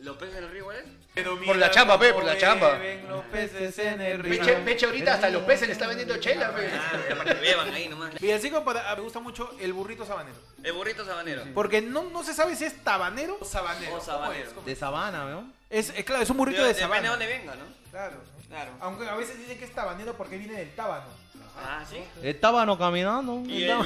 [0.05, 0.85] ¿los peces del río cuál es?
[1.13, 2.79] Pero Por la chamba, pe, por la chamba.
[3.07, 4.39] Los peces en el río.
[4.39, 6.69] Peche, Peche ahorita hasta los peces le está vendiendo chela, pe.
[6.73, 8.13] Ah, para que beban ahí nomás.
[8.19, 10.37] Villancico para, me gusta mucho el burrito sabanero.
[10.63, 11.43] El burrito sabanero.
[11.53, 13.95] Porque no, no se sabe si es tabanero o sabanero.
[13.95, 14.49] O sabanero.
[14.49, 14.65] ¿Cómo es?
[14.65, 15.51] De sabana, ¿no?
[15.69, 17.09] Es, es claro, es un burrito Pero de Depende de sabana.
[17.09, 17.65] dónde venga, ¿no?
[17.91, 18.17] Claro.
[18.47, 18.71] Claro.
[18.79, 21.05] Aunque a veces dicen que es tabanero porque viene del tábano.
[21.57, 21.97] Ah, sí.
[22.21, 23.41] Estábano caminando.
[23.45, 23.79] Y el,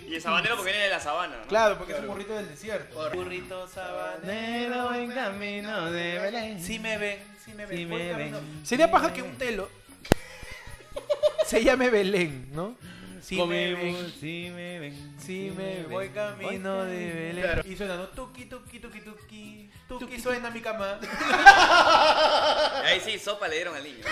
[0.08, 1.46] y el sabanero porque viene de la sabana, ¿no?
[1.46, 3.10] Claro, porque es un burrito del desierto.
[3.12, 4.26] Burrito sabanero.
[4.26, 6.62] Nero en camino de Belén.
[6.62, 7.78] Si me ven, si me ven.
[7.78, 8.38] Si voy me camino.
[8.40, 8.60] ven.
[8.66, 9.68] Sería paja que un telo
[11.46, 12.76] se llame Belén, ¿no?
[13.22, 15.14] Si me Comemos, ven, si me ven.
[15.24, 17.42] si me voy camino de Belén.
[17.44, 17.62] Claro.
[17.64, 18.08] Y suena, ¿no?
[18.08, 19.70] Tuki, tuki, tuki, tuki.
[19.86, 20.98] Tuki suena mi cama.
[22.82, 24.04] Y ahí sí, sopa le dieron al niño.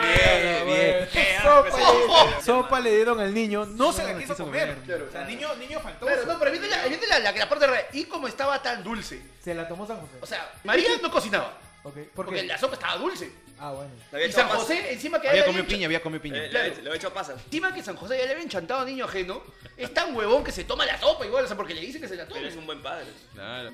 [0.00, 1.08] Bien, bien.
[1.42, 3.66] Sopa, le, sopa le dieron al niño.
[3.66, 4.76] No se la quiso comer.
[4.84, 5.06] Claro.
[5.08, 6.06] O sea, niño, niño faltoso.
[6.12, 8.82] Claro, no, pero viene la, viene la, la, la parte re- Y como estaba tan
[8.82, 9.20] dulce.
[9.42, 10.12] Se la tomó San José.
[10.20, 11.58] O sea, María no cocinaba.
[11.82, 12.46] Ok, ¿Por Porque qué?
[12.46, 13.32] la sopa estaba dulce.
[13.58, 13.90] Ah, bueno.
[14.26, 14.48] Y San.
[14.48, 16.36] José, encima que Había comido piña, había comido Eh, piña.
[16.42, 16.68] le, Claro.
[16.74, 17.40] le había hecho pasas.
[17.46, 19.42] Encima que San José ya le había enchantado a niño ajeno,
[19.78, 22.08] es tan huevón que se toma la sopa igual, o sea, porque le dice que
[22.08, 22.40] se la tome.
[22.40, 23.06] Pero es un buen padre.
[23.34, 23.70] Claro.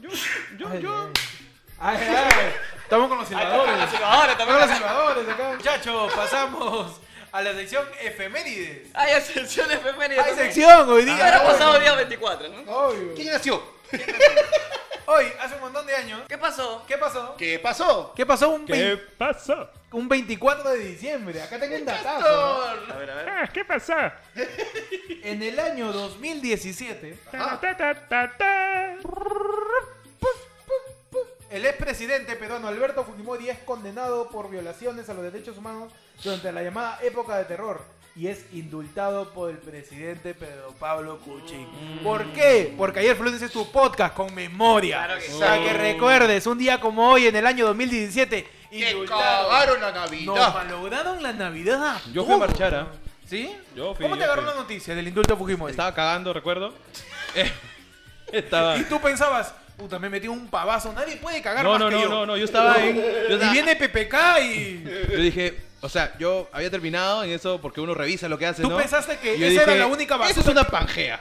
[0.56, 1.10] Yo, Ay, yo.
[1.78, 1.96] Ay.
[2.00, 2.54] Ay, ay.
[2.82, 3.74] Estamos con los silbadores.
[4.02, 5.48] Ahora Estamos con los silbadores acá.
[5.56, 7.00] Muchachos, pasamos
[7.32, 8.88] a la sección efemérides.
[8.94, 10.20] Hay ascensión efeméride.
[10.20, 11.24] Hay sección hoy día.
[11.24, 12.72] Ahora pasado día 24, ¿no?
[12.72, 13.14] Obvio.
[13.14, 13.76] ¿Quién nació?
[15.08, 16.22] Hoy, hace un montón de años.
[16.28, 16.84] ¿Qué pasó?
[16.88, 17.36] ¿Qué pasó?
[17.38, 18.12] ¿Qué pasó?
[18.16, 19.70] ¿Qué pasó un, vein- pasó?
[19.92, 21.40] un 24 de diciembre?
[21.42, 22.64] Acá tengo un datazo.
[22.92, 23.28] A ver, a ver.
[23.28, 23.94] Ah, ¿Qué pasó?
[25.22, 28.96] En el año 2017, Ta, ta, ta, ta, ta.
[31.50, 35.92] El expresidente peruano Alberto Fujimori es condenado por violaciones a los derechos humanos
[36.22, 37.80] durante la llamada época de terror
[38.16, 42.00] y es indultado por el presidente Pedro Pablo Kuczynski.
[42.02, 42.74] ¿Por qué?
[42.76, 45.04] Porque ayer Fluencia es tu podcast con memoria.
[45.04, 45.62] Claro que Para sí.
[45.64, 49.50] que recuerdes, un día como hoy, en el año 2017, Que indultaron.
[49.50, 50.54] cagaron la Nos Navidad.
[50.54, 52.00] malograron la Navidad.
[52.12, 52.40] Yo fui a Uh.
[52.40, 52.86] marchar, ¿ah?
[53.28, 53.54] ¿Sí?
[53.74, 54.50] Yo fui, ¿Cómo te yo agarró fui.
[54.50, 55.72] la noticia del indulto de Fujimori?
[55.72, 56.72] Estaba cagando, recuerdo.
[57.34, 57.52] Eh,
[58.32, 58.78] Estaba.
[58.78, 61.94] Y tú pensabas, puta, me metí un pavazo, nadie puede cagar No, más no, que
[61.96, 62.08] no, yo.
[62.08, 62.96] no, no, yo estaba en.
[62.96, 64.84] Yo Y viene PPK y...
[65.10, 68.62] Yo dije, o sea, yo había terminado en eso porque uno revisa lo que hace,
[68.62, 68.78] Tú ¿no?
[68.78, 71.20] pensaste que esa era la única Eso basura es una pangea.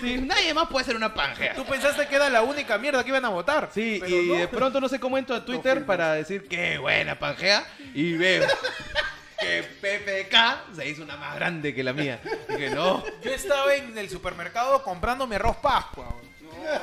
[0.00, 1.54] Sí, nadie más puede ser una pangea.
[1.54, 3.70] Tú pensaste que era la única mierda que iban a votar.
[3.74, 7.18] Sí, pero y de pronto no sé cómo entro a Twitter para decir qué buena
[7.18, 8.46] pangea y veo
[9.40, 12.20] que PPK se hizo una más grande que la mía.
[12.48, 13.04] Dije, no.
[13.22, 16.14] Yo estaba en el supermercado comprando mi arroz Pascua.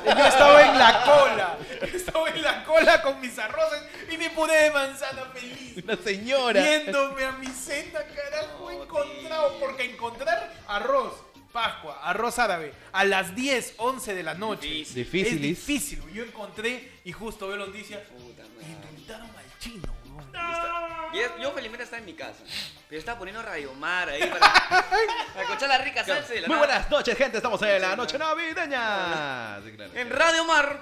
[0.05, 1.57] Yo estaba en la cola.
[1.93, 5.83] Estaba en la cola con mis arroces y mi puré de manzana feliz.
[5.83, 6.61] Una señora.
[6.61, 9.59] Viéndome a mi cena, carajo, encontrado.
[9.59, 11.13] Porque encontrar arroz,
[11.51, 14.67] Pascua, arroz árabe, a las 10, 11 de la noche.
[14.67, 14.95] Difícil.
[14.95, 15.33] Difícil.
[15.33, 16.13] Es difícil.
[16.13, 18.03] Yo encontré y justo veo la noticia.
[18.03, 18.67] Puta madre.
[18.67, 19.94] Indultaron al chino,
[20.35, 21.15] weón.
[21.15, 22.43] Y es- yo felizmente estaba en mi casa.
[22.89, 24.39] Pero estaba poniendo Radio Mar ahí para,
[25.33, 26.67] para escuchar la rica salsa de la Muy nada.
[26.67, 27.37] buenas noches, gente.
[27.37, 29.59] Estamos en la noche navideña.
[29.63, 29.91] Sí, claro.
[29.95, 30.79] En Radio Mar.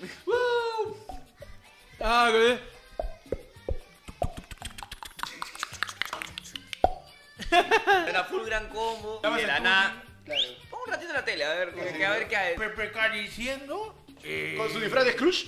[2.00, 2.60] Ah, ¿qué?
[8.08, 9.20] Era full gran combo.
[9.24, 10.02] Y de en la tu- nada.
[10.24, 10.42] Claro.
[10.70, 12.56] Pon un ratito en la tele, a ver, que, a ver qué hay.
[12.56, 13.94] PPK diciendo.
[14.28, 15.46] Eh, Con su disfraz de Scrooge.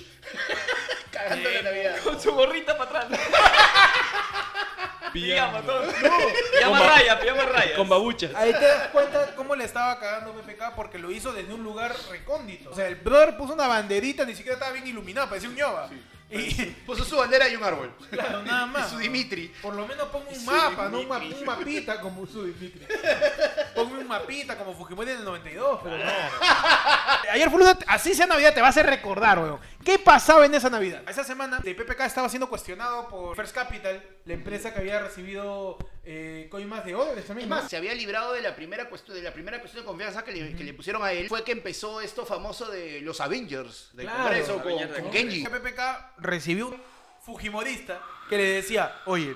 [1.11, 1.97] Cagando la Navidad.
[2.03, 3.19] Con su gorrita para atrás.
[5.13, 5.61] Pijama.
[5.61, 5.83] Todo.
[5.83, 7.75] Pijama Con raya, pijama raya.
[7.75, 8.33] Con babuchas.
[8.33, 11.93] Ahí te das cuenta cómo le estaba cagando PPK porque lo hizo desde un lugar
[12.09, 12.71] recóndito.
[12.71, 15.89] O sea, el brother puso una banderita, ni siquiera estaba bien iluminado, parecía un ñoba.
[16.31, 16.53] Y
[16.85, 17.93] Puso su bandera y un árbol.
[18.09, 18.89] claro, nada Y más.
[18.89, 19.53] su Dimitri.
[19.61, 20.99] Por lo menos pongo un mapa, ¿no?
[21.01, 22.85] Un, ma- un mapita como su Dimitri.
[23.75, 26.03] Pongo un mapita como Fujimori en el 92, pero no.
[27.31, 29.59] Ayer fue así sea Navidad, te va a hacer recordar, weón.
[29.83, 31.03] ¿Qué pasaba en esa Navidad?
[31.07, 35.77] Esa semana, el PPK estaba siendo cuestionado por First Capital, la empresa que había recibido
[36.03, 37.49] eh, coimas de dólares también.
[37.49, 40.31] Más, se había librado de la primera cuestión de la primera cuestión de confianza que
[40.31, 41.27] le, que le pusieron a él.
[41.27, 44.23] Fue que empezó esto famoso de los Avengers del Claro.
[44.23, 45.43] Congreso con, Avengers con del Genji.
[45.45, 45.81] El PPK
[46.17, 46.81] recibió un
[47.21, 49.35] Fujimorista que le decía, oye,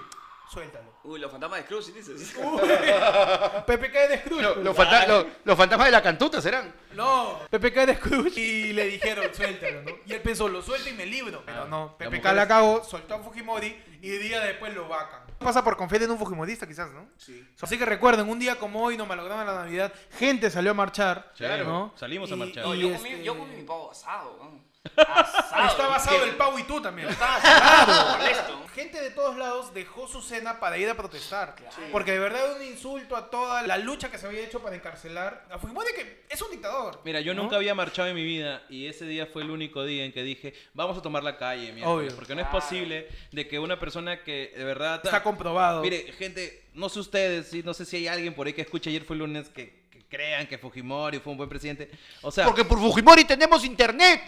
[0.51, 0.85] suéltalo.
[1.03, 2.33] Uy, los fantasmas de ¿sí dices?
[3.67, 4.41] PPK de Scrooge.
[4.41, 6.73] Lo- Los, fanta- lo- los fantasmas de la cantuta serán.
[6.93, 8.39] No, PPK de Scrooge.
[8.39, 9.91] Y le dijeron, suéltalo, ¿no?
[10.05, 11.43] Y él pensó, lo suelto y me libro.
[11.45, 14.87] Pero no, la PPK mujer la es- cagó, soltó a Fujimori y día después lo
[14.87, 15.21] vacan.
[15.39, 17.09] Pasa por confiar en un Fujimorista, quizás, ¿no?
[17.17, 17.45] Sí.
[17.61, 21.33] Así que recuerden, un día como hoy, nos malograban la Navidad, gente salió a marchar.
[21.35, 21.93] Claro, ¿no?
[21.97, 22.63] salimos a marchar.
[22.63, 24.65] No, yo, este- comí, yo comí mi pavo asado, ¿no?
[24.97, 25.67] Asado.
[25.69, 27.09] Está basado el pavo y tú también.
[27.09, 28.61] Estaba asado, molesto.
[28.75, 31.55] Gente de todos lados dejó su cena para ir a protestar.
[31.91, 34.75] Porque de verdad es un insulto a toda la lucha que se había hecho para
[34.75, 36.99] encarcelar a Fujimori, que es un dictador.
[37.05, 37.43] Mira, yo ¿no?
[37.43, 40.23] nunca había marchado en mi vida y ese día fue el único día en que
[40.23, 42.15] dije, vamos a tomar la calle, miércoles", Obvio.
[42.17, 45.81] porque no es posible de que una persona que de verdad Está comprobado.
[45.81, 49.03] Mire, gente, no sé ustedes, no sé si hay alguien por ahí que escuche ayer
[49.05, 51.89] fue lunes que, que crean que Fujimori fue un buen presidente.
[52.21, 54.21] O sea, Porque por Fujimori tenemos internet.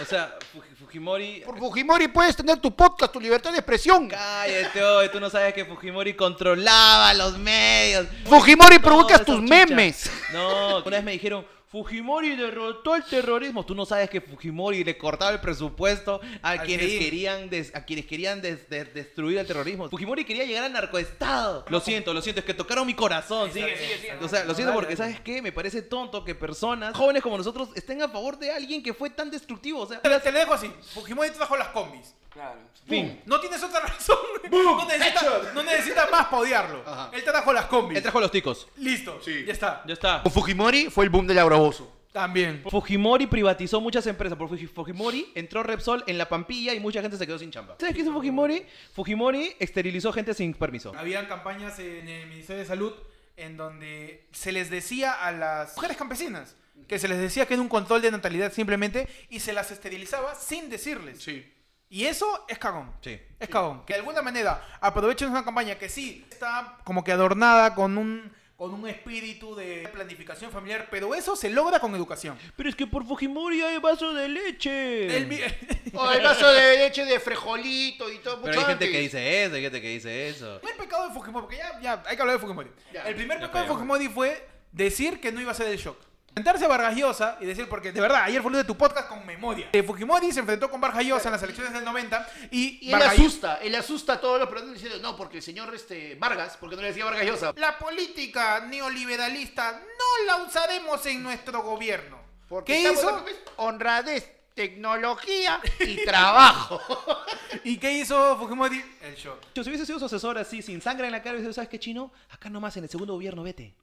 [0.00, 4.08] O sea, Fuji- Fujimori Por Fujimori puedes tener tu podcast, tu libertad de expresión.
[4.08, 8.06] Cállate, oye, tú no sabes que Fujimori controlaba los medios.
[8.26, 9.66] Fujimori provocas tus chicha.
[9.66, 10.10] memes.
[10.32, 13.64] No, una vez me dijeron, Fujimori derrotó el terrorismo.
[13.66, 17.84] Tú no sabes que Fujimori le cortaba el presupuesto a Al quienes querían des- a
[17.84, 19.88] quienes querían des- des- destruir el terrorismo.
[19.90, 21.66] Fujimori quería llegar al narcoestado.
[21.68, 23.52] Lo siento, lo siento, es que tocaron mi corazón.
[23.52, 24.14] Sigue, sigue, sigue.
[24.22, 24.96] O sea, lo siento porque.
[24.96, 25.42] ¿sabes qué?
[25.42, 29.10] Me parece tonto que personas jóvenes como nosotros estén a favor de alguien que fue
[29.10, 29.80] tan destructivo.
[29.82, 30.72] O sea, Te, te lo dejo así.
[30.94, 32.14] Fujimori trajo las combis.
[32.38, 32.60] Claro.
[32.86, 33.20] fin.
[33.26, 34.16] No tienes otra razón.
[34.50, 36.82] No necesitas no necesita más para odiarlo.
[36.86, 37.10] Ajá.
[37.12, 37.96] Él trajo las combis.
[37.96, 38.68] Él trajo los ticos.
[38.76, 39.20] Listo.
[39.24, 39.44] Sí.
[39.44, 39.82] Ya está.
[39.86, 40.22] Ya está.
[40.22, 41.94] Con Fujimori fue el boom del agrobozo.
[42.12, 42.62] También.
[42.70, 44.38] Fujimori privatizó muchas empresas.
[44.38, 47.76] Por Fuji- Fujimori entró Repsol en la Pampilla y mucha gente se quedó sin chamba.
[47.80, 48.64] ¿Sabes qué hizo Fujimori?
[48.94, 50.92] Fujimori esterilizó gente sin permiso.
[50.96, 52.92] Habían campañas en el Ministerio de Salud
[53.36, 56.54] en donde se les decía a las mujeres campesinas
[56.88, 60.34] que se les decía que era un control de natalidad simplemente y se las esterilizaba
[60.34, 61.22] sin decirles.
[61.22, 61.44] Sí.
[61.90, 62.92] Y eso es cagón.
[63.00, 63.18] Sí.
[63.40, 63.84] Es cagón.
[63.86, 68.30] Que de alguna manera aprovechen una campaña que sí está como que adornada con un,
[68.56, 72.36] con un espíritu de planificación familiar, pero eso se logra con educación.
[72.56, 75.16] Pero es que por Fujimori hay vaso de leche.
[75.16, 75.40] El mi-
[75.94, 78.42] O el vaso de leche de frejolito y todo.
[78.42, 78.90] Pero mucho hay gente antes.
[78.90, 80.54] que dice eso, hay gente que dice eso.
[80.56, 82.70] El primer pecado de Fujimori, porque ya, ya hay que hablar de Fujimori.
[82.92, 85.78] Ya, el primer ya pecado de Fujimori fue decir que no iba a ser el
[85.78, 85.96] shock.
[86.38, 89.08] Sentarse a Vargas Llosa y decir, porque de verdad, ayer fue el de tu podcast
[89.08, 89.70] con memoria.
[89.72, 93.00] Eh, Fujimori se enfrentó con Vargas Llosa en las elecciones del 90 y, Y él
[93.00, 96.56] Vargas asusta, él asusta a todos los peruanos diciendo, no, porque el señor este, Vargas,
[96.60, 97.52] porque no le decía Vargas Llosa.
[97.56, 102.20] La política neoliberalista no la usaremos en nuestro gobierno.
[102.48, 103.24] Porque ¿Qué hizo?
[103.56, 106.80] Honradez, tecnología y trabajo.
[107.64, 108.80] ¿Y qué hizo Fujimori?
[109.02, 109.40] El shock.
[109.56, 111.80] Si hubiese sido su asesor así, sin sangre en la cara, hubiese dicho, ¿sabes qué,
[111.80, 112.12] chino?
[112.30, 113.74] Acá nomás en el segundo gobierno, vete.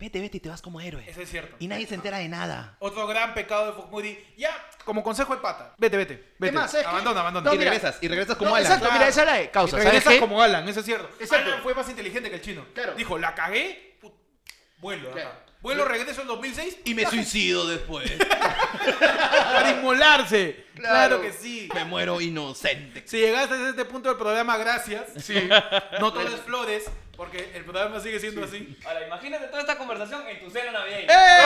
[0.00, 1.04] Vete, vete y te vas como héroe.
[1.06, 1.54] Eso es cierto.
[1.58, 2.76] Y nadie se entera de nada.
[2.78, 4.18] Otro gran pecado de Fujimori.
[4.38, 4.50] Ya,
[4.86, 5.74] como consejo de pata.
[5.76, 6.32] Vete, vete.
[6.38, 6.52] vete.
[6.52, 6.74] más?
[6.74, 7.44] Abandona, abandona.
[7.50, 7.70] No, y mira.
[7.70, 8.72] regresas, y regresas como No, Alan.
[8.72, 9.72] exacto, mira, esa es la de causa.
[9.72, 10.20] ¿Sabes regresas qué?
[10.20, 11.08] como Alan, eso es cierto.
[11.20, 11.50] Exacto.
[11.50, 12.64] Alan fue más inteligente que el chino.
[12.72, 12.94] Claro.
[12.94, 14.14] Dijo, la cagué, put-
[14.78, 15.12] vuelo.
[15.12, 15.28] Claro.
[15.28, 15.38] ajá.
[15.60, 18.10] Vuelo, regreso en 2006 Y me suicido después.
[19.52, 20.64] para inmolarse.
[20.74, 21.18] Claro.
[21.18, 21.20] Claro.
[21.22, 21.68] que sí.
[21.74, 23.02] me muero inocente.
[23.06, 25.02] Si llegaste a este punto del programa, gracias.
[26.00, 26.84] No todo es flores,
[27.20, 28.78] porque el programa sigue siendo así.
[28.82, 31.12] Ahora, imagínate toda esta conversación en tu cena navideña.
[31.12, 31.42] ¡Eh!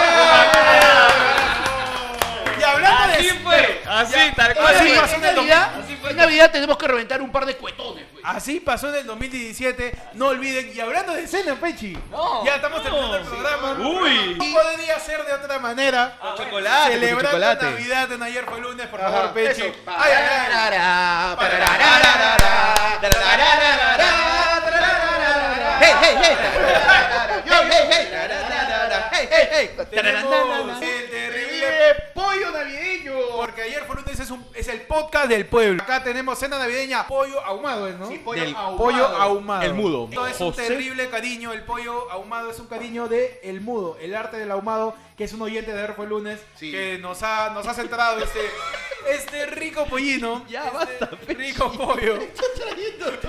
[2.61, 3.83] Y hablando de Así fue.
[3.85, 4.67] Así, tal cual.
[4.73, 6.11] Así Navidad- pasó en el Navidad, Así fue.
[6.11, 8.23] en Navidad tenemos que reventar un par de cuetones, güey.
[8.25, 10.71] Así pasó en el 2017, no olviden.
[10.73, 13.73] Y hablando de cena, Pechi, No, ya estamos terminando el programa.
[13.73, 14.37] Uy.
[14.39, 16.17] No podría ser de otra manera.
[16.23, 16.45] Ah, bueno.
[16.45, 17.65] Chocolate, con Celebrando chocolate.
[17.67, 19.63] Navidad en ayer fue lunes, por Ajá, favor, Pechi.
[19.63, 19.73] eso.
[19.89, 21.45] Ay, ay, ay.
[29.95, 33.15] Tenemos el terrible ¡Eh, pollo navideño!
[33.37, 35.83] Porque ayer fue lunes es, un, es el podcast del pueblo.
[35.83, 38.09] Acá tenemos cena navideña, pollo ahumado, ¿no?
[38.09, 38.77] Sí, pollo Del ahumado.
[38.77, 39.63] Pollo ahumado.
[39.63, 40.09] El mudo.
[40.11, 40.69] Esto es un José.
[40.69, 41.53] terrible cariño.
[41.53, 45.33] El pollo ahumado es un cariño de El Mudo, el arte del ahumado, que es
[45.33, 46.71] un oyente de ayer fue lunes, Sí.
[46.71, 48.41] que nos ha, nos ha centrado este,
[49.11, 50.45] este rico pollino.
[50.49, 51.35] Ya, este basta, Pechi.
[51.35, 52.19] Rico pollo.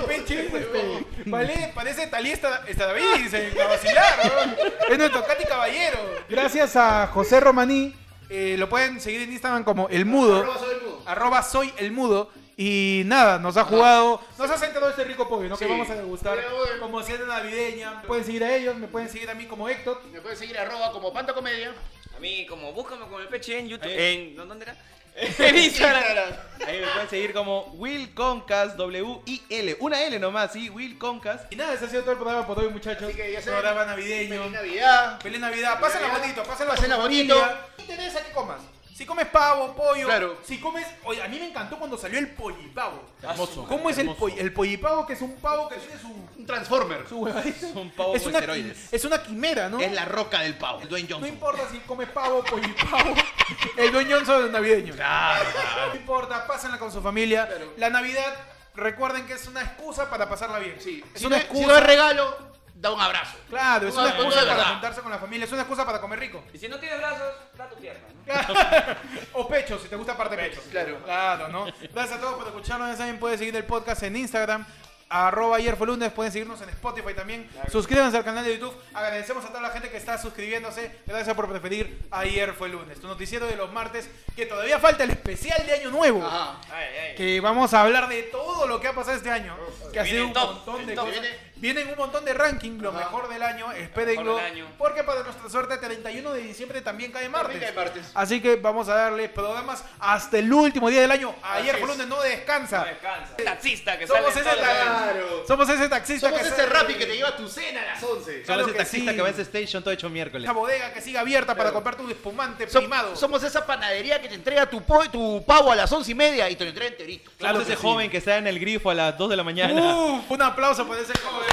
[0.08, 4.92] Este, vale, parece Talía esta, esta David, dice, a vacilar, ¿no?
[4.94, 5.98] Es nuestro Katy Caballero.
[6.30, 7.94] Gracias a José Romaní.
[8.30, 11.04] eh, lo pueden seguir en Instagram como El Mudo Arroba soy el mudo.
[11.06, 12.30] arroba soy el mudo.
[12.58, 15.58] Y nada, nos ha jugado, nos ha centrado este rico pollo, ¿no?
[15.58, 15.66] Sí.
[15.66, 18.02] Que vamos a degustar Pero como cena navideña.
[18.04, 20.02] Pueden seguir a ellos, me pueden seguir a mí como Héctor.
[20.12, 21.74] Me pueden seguir arroba como Panta Comedia.
[22.16, 23.92] A mí, como búscame con el peche en YouTube.
[23.92, 24.36] Ahí.
[24.40, 24.48] En.
[24.48, 24.78] ¿Dónde era?
[25.40, 26.34] En Instagram.
[26.68, 29.78] Ahí me pueden seguir como Will Concas, W-I-L.
[29.80, 31.42] Una L nomás, sí, Will Concas.
[31.50, 33.04] Y nada, ese ha sido todo el programa por hoy, muchachos.
[33.08, 34.40] Así que ya saben, programa navideño.
[34.44, 35.20] Feliz Navidad.
[35.22, 35.80] Feliz Navidad.
[35.80, 36.22] Pásenla Navidad.
[36.24, 37.36] bonito, pásenla Pásenla bonito.
[37.40, 37.62] familia.
[37.78, 38.60] ¿Qué te interesa que comas?
[38.96, 40.38] Si comes pavo, pollo, Claro.
[40.46, 40.88] si comes...
[41.04, 43.04] Oye, a mí me encantó cuando salió el pollipavo.
[43.22, 43.66] Hermoso.
[43.68, 44.26] ¿Cómo es el, hermoso.
[44.26, 45.06] poll- el pollipavo?
[45.06, 46.08] Que es un pavo que tiene su...
[46.08, 47.06] Un Transformer.
[47.10, 47.68] su huevadito.
[47.78, 48.94] un pavo es con una, esteroides.
[48.94, 49.82] es una quimera, ¿no?
[49.82, 53.14] Es la roca del pavo, el Dwayne No importa si comes pavo, pollo y pavo.
[53.78, 54.96] El Dwayne Johnson es navideño.
[54.96, 57.50] No importa, pásenla con su familia.
[57.76, 58.34] La Navidad,
[58.76, 60.78] recuerden que es una excusa para pasarla bien.
[60.80, 61.04] Sí.
[61.14, 61.68] Es Si una no, si excusa.
[61.68, 62.38] no es regalo,
[62.76, 63.38] da un abrazo.
[63.50, 65.46] Claro, es una no, excusa para juntarse con la familia.
[65.46, 66.44] Es una excusa para comer rico.
[66.54, 69.40] Y si no tienes brazos, da tu pierna, ¿no?
[69.40, 70.62] o pecho, si te gusta parte pecho.
[70.70, 71.00] claro.
[71.04, 71.66] Claro, ¿no?
[71.94, 72.90] Gracias a todos por escucharnos.
[72.90, 74.66] Ya saben, pueden seguir el podcast en Instagram.
[75.08, 77.48] Arroba ayer fue lunes, pueden seguirnos en Spotify también.
[77.72, 78.76] Suscríbanse al canal de YouTube.
[78.92, 81.00] Agradecemos a toda la gente que está suscribiéndose.
[81.06, 84.10] Gracias por preferir Ayer fue lunes, tu noticiero de los martes.
[84.36, 86.26] Que todavía falta el especial de Año Nuevo.
[86.26, 86.60] Ajá.
[86.74, 87.16] Ay, ay.
[87.16, 89.56] Que vamos a hablar de todo lo que ha pasado este año.
[89.94, 91.06] Que ha sido un top, montón de top.
[91.06, 91.26] cosas.
[91.58, 93.00] Viene- Vienen un montón de ranking, lo Ajá.
[93.00, 93.72] mejor del año.
[93.72, 94.40] Espérenlo.
[94.78, 97.54] Porque para nuestra suerte, 31 de diciembre también cae martes.
[97.54, 98.12] También cae martes.
[98.14, 101.36] Así que vamos a darle programas hasta el último día del año.
[101.44, 101.82] Ayer es.
[101.82, 102.80] lunes, no descansa.
[102.80, 103.36] No descansa.
[103.44, 104.68] Taxista que Somos sale ese, días.
[104.76, 105.44] Claro.
[105.48, 108.42] somos ese taxista Somos que ese Rappi que te lleva tu cena a las 11.
[108.44, 109.16] Claro Somos ese que taxista sí.
[109.16, 110.44] que va a ese station todo hecho miércoles.
[110.46, 113.16] Esa bodega que siga abierta para comprar tu espumante Som- primado.
[113.16, 116.50] somos esa panadería que te entrega tu, po- tu pavo a las 11 y media
[116.50, 117.32] y te lo entrega enterito.
[117.38, 117.88] Claro Somos que ese sí.
[117.88, 119.74] joven que está en el grifo a las 2 de la mañana.
[119.96, 121.45] Uf, un aplauso para ese joven.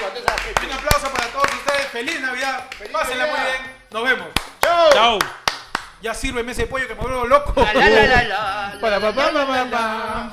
[0.65, 1.87] Un aplauso para todos ustedes.
[1.91, 2.65] Feliz Navidad.
[2.79, 3.77] Feliz Pásenla muy bien.
[3.91, 4.29] Nos vemos.
[4.61, 4.93] Chau.
[4.93, 5.19] Chau.
[6.01, 7.55] Ya sírveme ese pollo que me vuelvo loco.
[8.81, 10.31] Para papá, mamá.